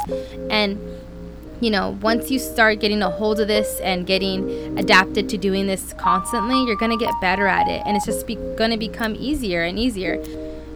And 0.51 0.79
you 1.61 1.71
know, 1.71 1.97
once 2.03 2.31
you 2.31 2.39
start 2.39 2.81
getting 2.81 3.01
a 3.01 3.09
hold 3.09 3.41
of 3.41 3.49
this 3.49 3.81
and 3.81 4.07
getting 4.07 4.79
adapted 4.79 5.31
to 5.31 5.39
doing 5.39 5.67
this 5.67 5.95
constantly, 5.95 6.63
you're 6.65 6.77
going 6.77 6.91
to 6.91 7.03
get 7.03 7.19
better 7.21 7.47
at 7.47 7.69
it 7.69 7.83
and 7.87 7.97
it's 7.97 8.05
just 8.05 8.27
be- 8.27 8.35
going 8.35 8.71
to 8.71 8.77
become 8.77 9.15
easier 9.15 9.63
and 9.63 9.79
easier. 9.79 10.23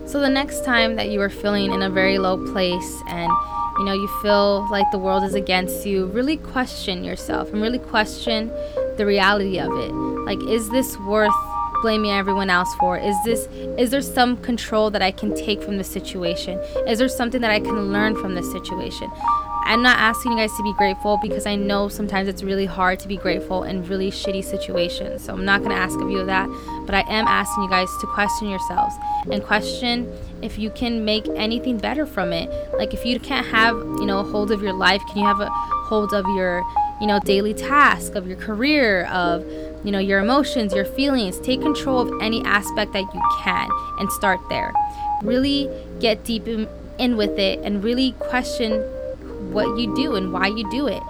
So 0.07 0.21
the 0.21 0.31
next 0.31 0.65
time 0.65 0.97
that 0.97 1.11
you 1.11 1.21
are 1.21 1.29
feeling 1.29 1.73
in 1.73 1.83
a 1.83 1.91
very 1.91 2.19
low 2.19 2.43
place 2.53 3.03
and 3.09 3.31
you 3.79 3.85
know, 3.85 3.93
you 3.93 4.09
feel 4.23 4.69
like 4.71 4.91
the 4.91 4.99
world 4.99 5.23
is 5.23 5.35
against 5.35 5.87
you, 5.87 6.07
really 6.07 6.37
question 6.37 7.05
yourself 7.05 7.53
and 7.53 7.63
really 7.63 7.79
question 7.79 8.49
the 8.97 9.07
reality 9.07 9.59
of 9.59 9.71
it. 9.79 9.93
Like, 9.93 10.43
is 10.49 10.69
this 10.71 10.99
worth 10.99 11.33
blaming 11.83 12.11
everyone 12.11 12.51
else 12.51 12.75
for? 12.75 12.99
Is 12.99 13.17
this 13.25 13.47
is 13.79 13.91
there 13.91 14.03
some 14.03 14.37
control 14.39 14.91
that 14.91 15.03
I 15.03 15.11
can 15.11 15.35
take 15.35 15.63
from 15.63 15.79
the 15.79 15.85
situation? 15.85 16.59
Is 16.89 16.99
there 16.99 17.09
something 17.09 17.41
that 17.41 17.51
I 17.51 17.61
can 17.61 17.93
learn 17.93 18.17
from 18.17 18.35
this 18.35 18.51
situation? 18.51 19.11
I'm 19.69 19.83
not 19.83 19.99
asking 19.99 20.33
you 20.33 20.39
guys 20.39 20.57
to 20.57 20.63
be 20.63 20.73
grateful 20.73 21.19
because 21.19 21.45
I 21.45 21.55
know 21.55 21.91
sometimes 21.91 22.27
it's 22.27 22.43
really 22.43 22.65
hard 22.65 22.99
to 23.01 23.07
be 23.07 23.19
grateful 23.19 23.65
in 23.65 23.87
really 23.87 24.11
shitty 24.11 24.43
situations. 24.43 25.23
So 25.23 25.35
I'm 25.35 25.45
not 25.45 25.59
going 25.59 25.73
to 25.73 25.77
ask 25.77 26.01
of 26.01 26.11
you 26.11 26.25
that, 26.25 26.49
but 26.87 26.95
I 26.95 27.01
am 27.01 27.27
asking 27.27 27.65
you 27.65 27.69
guys 27.69 27.91
to 28.01 28.07
question 28.07 28.49
yourselves 28.49 28.95
and 29.31 29.45
question 29.45 30.11
if 30.41 30.59
you 30.59 30.71
can 30.71 31.05
make 31.05 31.29
anything 31.37 31.77
better 31.77 32.07
from 32.07 32.33
it. 32.33 32.49
Like 32.79 32.95
if 32.95 33.05
you 33.05 33.21
can't 33.21 33.47
have, 33.49 33.77
you 33.77 34.07
know, 34.07 34.21
a 34.21 34.25
hold 34.25 34.53
of 34.53 34.63
your 34.63 34.73
life, 34.73 35.03
can 35.07 35.19
you 35.19 35.27
have 35.27 35.41
a 35.41 35.51
hold 35.51 36.15
of 36.15 36.25
your, 36.29 36.65
you 36.99 37.07
know, 37.07 37.21
daily 37.21 37.53
task, 37.53 38.15
of 38.15 38.27
your 38.27 38.39
career, 38.39 39.05
of, 39.09 39.45
you 39.85 39.93
know, 39.93 39.99
your 39.99 40.21
emotions, 40.21 40.73
your 40.73 40.87
feelings. 40.87 41.39
Take 41.41 41.61
control 41.61 42.01
of 42.01 42.23
any 42.23 42.43
aspect 42.47 42.95
that 42.95 43.03
you 43.03 43.23
can 43.43 43.69
and 43.99 44.11
start 44.13 44.41
there. 44.49 44.73
Really 45.23 45.69
get 46.01 46.25
deep 46.25 46.49
in, 46.49 46.67
in 46.99 47.19
with 47.19 47.39
it 47.39 47.59
and 47.59 47.85
really 47.85 48.13
question 48.13 48.83
what 49.53 49.79
you 49.79 49.95
do 49.95 50.15
and 50.15 50.33
why 50.33 50.49
you 50.49 50.69
do 50.71 50.87
it. 50.87 51.03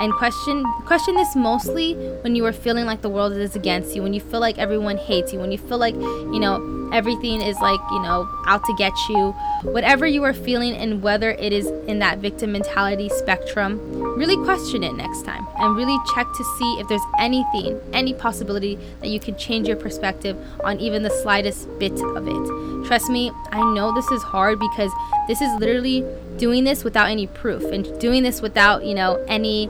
And 0.00 0.12
question 0.14 0.64
question 0.86 1.14
this 1.14 1.36
mostly 1.36 1.94
when 2.22 2.34
you 2.34 2.44
are 2.46 2.52
feeling 2.52 2.86
like 2.86 3.02
the 3.02 3.10
world 3.10 3.34
is 3.34 3.54
against 3.54 3.94
you 3.94 4.02
when 4.02 4.14
you 4.14 4.20
feel 4.20 4.40
like 4.40 4.56
everyone 4.56 4.96
hates 4.96 5.30
you 5.30 5.38
when 5.38 5.52
you 5.52 5.58
feel 5.58 5.76
like 5.76 5.94
you 5.94 6.40
know 6.40 6.56
everything 6.92 7.40
is 7.40 7.58
like 7.60 7.80
you 7.90 8.00
know 8.00 8.28
out 8.46 8.64
to 8.64 8.74
get 8.76 8.92
you. 9.08 9.32
Whatever 9.62 10.06
you 10.06 10.24
are 10.24 10.32
feeling 10.32 10.74
and 10.74 11.02
whether 11.02 11.32
it 11.32 11.52
is 11.52 11.66
in 11.86 11.98
that 11.98 12.18
victim 12.18 12.52
mentality 12.52 13.08
spectrum 13.10 13.78
really 14.16 14.36
question 14.44 14.82
it 14.82 14.94
next 14.94 15.22
time 15.22 15.46
and 15.58 15.76
really 15.76 15.98
check 16.14 16.26
to 16.26 16.44
see 16.58 16.80
if 16.80 16.88
there's 16.88 17.02
anything 17.18 17.78
any 17.92 18.12
possibility 18.14 18.78
that 19.00 19.08
you 19.08 19.20
can 19.20 19.36
change 19.36 19.68
your 19.68 19.76
perspective 19.76 20.36
on 20.64 20.78
even 20.80 21.02
the 21.02 21.10
slightest 21.10 21.68
bit 21.78 21.92
of 21.92 22.26
it. 22.26 22.86
Trust 22.86 23.10
me 23.10 23.30
i 23.52 23.74
know 23.74 23.94
this 23.94 24.10
is 24.10 24.22
hard 24.22 24.58
because 24.58 24.90
this 25.28 25.40
is 25.40 25.60
literally 25.60 26.04
doing 26.40 26.64
this 26.64 26.82
without 26.82 27.08
any 27.08 27.26
proof 27.26 27.62
and 27.64 28.00
doing 28.00 28.22
this 28.22 28.40
without, 28.40 28.84
you 28.84 28.94
know, 28.94 29.22
any 29.28 29.68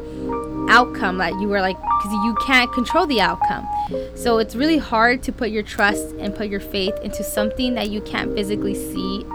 outcome 0.71 1.19
that 1.19 1.39
you 1.41 1.49
were 1.49 1.61
like 1.61 1.77
because 1.77 2.13
you 2.25 2.35
can't 2.47 2.73
control 2.73 3.07
the 3.07 3.21
outcome. 3.21 3.69
So 4.15 4.39
it's 4.39 4.55
really 4.55 4.79
hard 4.79 5.23
to 5.25 5.33
put 5.33 5.51
your 5.51 5.63
trust 5.63 6.15
and 6.19 6.35
put 6.35 6.49
your 6.49 6.61
faith 6.61 6.99
into 7.03 7.23
something 7.23 7.75
that 7.75 7.91
you 7.91 8.01
can't 8.01 8.35
physically 8.35 8.75
see 8.75 9.27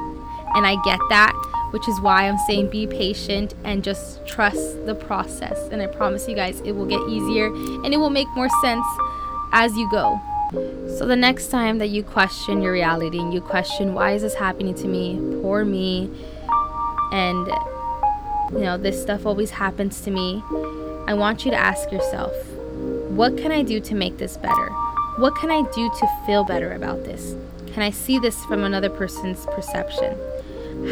and 0.56 0.66
i 0.66 0.82
get 0.86 1.00
that 1.10 1.34
which 1.72 1.86
is 1.90 2.00
why 2.00 2.30
i'm 2.30 2.38
saying 2.48 2.70
be 2.70 2.88
patient 2.88 3.54
and 3.66 3.84
just 3.84 4.26
trust 4.26 4.86
the 4.86 4.96
process 4.96 5.68
and 5.70 5.82
i 5.82 5.88
promise 5.88 6.30
you 6.30 6.36
guys 6.36 6.62
it 6.62 6.72
will 6.72 6.86
get 6.86 7.02
easier 7.10 7.48
and 7.48 7.94
it 7.94 7.98
will 7.98 8.10
make 8.10 8.28
more 8.36 8.48
sense 8.62 8.86
as 9.56 9.76
you 9.78 9.90
go. 9.90 10.22
So 10.98 11.06
the 11.06 11.16
next 11.16 11.48
time 11.48 11.80
that 11.80 11.88
you 11.88 12.04
question 12.04 12.62
your 12.62 12.74
reality 12.74 13.20
and 13.20 13.34
you 13.34 13.42
question 13.42 13.94
why 13.94 14.12
is 14.12 14.22
this 14.22 14.36
happening 14.36 14.76
to 14.76 14.88
me? 14.88 15.18
Poor 15.42 15.66
me. 15.66 16.10
And 17.12 17.48
you 18.52 18.60
know 18.60 18.78
this 18.78 19.02
stuff 19.02 19.26
always 19.26 19.52
happens 19.52 20.02
to 20.02 20.12
me 20.12 20.44
I 21.08 21.14
want 21.14 21.46
you 21.46 21.52
to 21.52 21.58
ask 21.58 21.92
yourself 21.92 22.34
what 23.16 23.38
can 23.38 23.52
I 23.52 23.62
do 23.62 23.80
to 23.80 23.96
make 23.96 24.18
this 24.18 24.38
better? 24.38 24.70
What 25.18 25.36
can 25.36 25.52
I 25.52 25.62
do 25.72 25.90
to 25.90 26.08
feel 26.26 26.44
better 26.44 26.74
about 26.74 27.04
this? 27.06 27.36
Can 27.74 27.84
I 27.84 27.90
see 27.90 28.20
this 28.20 28.44
from 28.46 28.64
another 28.64 28.90
person's 28.90 29.46
perception? 29.46 30.18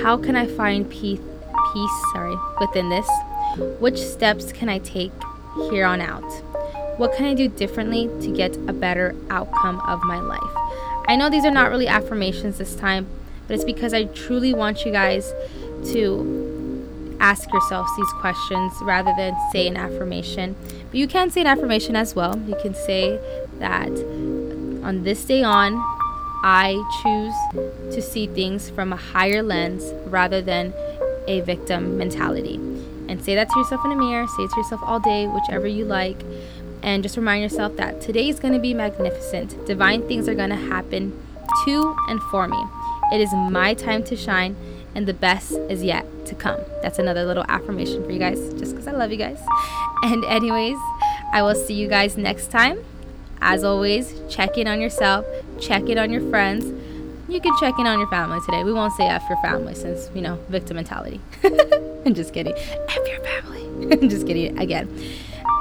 How 0.01 0.17
can 0.17 0.35
I 0.35 0.47
find 0.47 0.89
peace, 0.89 1.19
peace 1.19 1.91
sorry, 2.13 2.35
within 2.61 2.89
this? 2.89 3.09
Which 3.79 3.97
steps 3.97 4.51
can 4.51 4.69
I 4.69 4.79
take 4.79 5.11
here 5.69 5.85
on 5.85 5.99
out? 5.99 6.29
What 6.97 7.15
can 7.15 7.25
I 7.25 7.33
do 7.33 7.47
differently 7.47 8.07
to 8.21 8.31
get 8.31 8.55
a 8.55 8.73
better 8.73 9.15
outcome 9.29 9.79
of 9.81 10.03
my 10.03 10.19
life? 10.19 10.41
I 11.07 11.15
know 11.15 11.29
these 11.29 11.43
are 11.43 11.51
not 11.51 11.69
really 11.69 11.87
affirmations 11.87 12.59
this 12.59 12.75
time, 12.75 13.07
but 13.47 13.55
it's 13.55 13.63
because 13.63 13.93
I 13.93 14.05
truly 14.05 14.53
want 14.53 14.85
you 14.85 14.91
guys 14.91 15.33
to 15.91 16.42
ask 17.23 17.49
yourselves 17.53 17.89
these 17.95 18.11
questions 18.19 18.73
rather 18.81 19.13
than 19.15 19.33
say 19.53 19.65
an 19.65 19.77
affirmation. 19.77 20.57
But 20.89 20.95
you 20.95 21.07
can 21.07 21.29
say 21.29 21.39
an 21.41 21.47
affirmation 21.47 21.95
as 21.95 22.13
well. 22.13 22.37
You 22.37 22.57
can 22.61 22.75
say 22.75 23.17
that 23.59 23.89
on 24.83 25.03
this 25.03 25.23
day 25.23 25.41
on, 25.41 25.81
I 26.43 26.75
choose 27.01 27.95
to 27.95 28.01
see 28.01 28.27
things 28.27 28.69
from 28.69 28.91
a 28.91 28.97
higher 28.97 29.41
lens 29.41 29.93
rather 30.07 30.41
than 30.41 30.73
a 31.25 31.39
victim 31.39 31.97
mentality. 31.97 32.55
And 33.07 33.23
say 33.23 33.35
that 33.35 33.49
to 33.49 33.59
yourself 33.59 33.85
in 33.85 33.93
a 33.93 33.95
mirror, 33.95 34.27
say 34.27 34.43
it 34.43 34.51
to 34.51 34.57
yourself 34.57 34.81
all 34.83 34.99
day, 34.99 35.25
whichever 35.25 35.65
you 35.65 35.85
like. 35.85 36.21
And 36.81 37.01
just 37.01 37.15
remind 37.15 37.41
yourself 37.41 37.77
that 37.77 38.01
today 38.01 38.27
is 38.27 38.41
going 38.41 38.53
to 38.53 38.59
be 38.59 38.73
magnificent. 38.73 39.65
Divine 39.65 40.05
things 40.09 40.27
are 40.27 40.35
going 40.35 40.49
to 40.49 40.57
happen 40.57 41.17
to 41.63 41.95
and 42.09 42.21
for 42.23 42.49
me. 42.49 42.61
It 43.13 43.21
is 43.21 43.31
my 43.33 43.73
time 43.73 44.03
to 44.05 44.17
shine 44.17 44.57
and 44.95 45.07
the 45.07 45.13
best 45.13 45.51
is 45.69 45.83
yet 45.83 46.05
to 46.25 46.35
come. 46.35 46.59
That's 46.81 46.99
another 46.99 47.25
little 47.25 47.45
affirmation 47.49 48.03
for 48.03 48.11
you 48.11 48.19
guys, 48.19 48.39
just 48.53 48.71
because 48.71 48.87
I 48.87 48.91
love 48.91 49.11
you 49.11 49.17
guys. 49.17 49.39
And, 50.03 50.25
anyways, 50.25 50.75
I 51.31 51.43
will 51.43 51.55
see 51.55 51.75
you 51.75 51.87
guys 51.87 52.17
next 52.17 52.51
time. 52.51 52.83
As 53.39 53.63
always, 53.63 54.19
check 54.29 54.57
in 54.57 54.67
on 54.67 54.81
yourself, 54.81 55.25
check 55.61 55.87
in 55.87 55.97
on 55.97 56.11
your 56.11 56.29
friends. 56.29 56.65
You 57.29 57.39
can 57.39 57.53
check 57.57 57.79
in 57.79 57.87
on 57.87 57.99
your 57.99 58.09
family 58.09 58.39
today. 58.45 58.65
We 58.65 58.73
won't 58.73 58.91
say 58.93 59.07
F 59.07 59.23
your 59.29 59.41
family 59.41 59.75
since, 59.75 60.09
you 60.13 60.21
know, 60.21 60.35
victim 60.49 60.75
mentality. 60.75 61.21
I'm 62.05 62.13
just 62.13 62.33
kidding. 62.33 62.53
F 62.53 63.07
your 63.07 63.21
family. 63.21 63.91
I'm 63.93 64.09
just 64.09 64.27
kidding 64.27 64.59
again. 64.59 64.89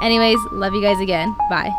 Anyways, 0.01 0.39
love 0.51 0.73
you 0.73 0.81
guys 0.81 0.99
again. 0.99 1.33
Bye. 1.49 1.71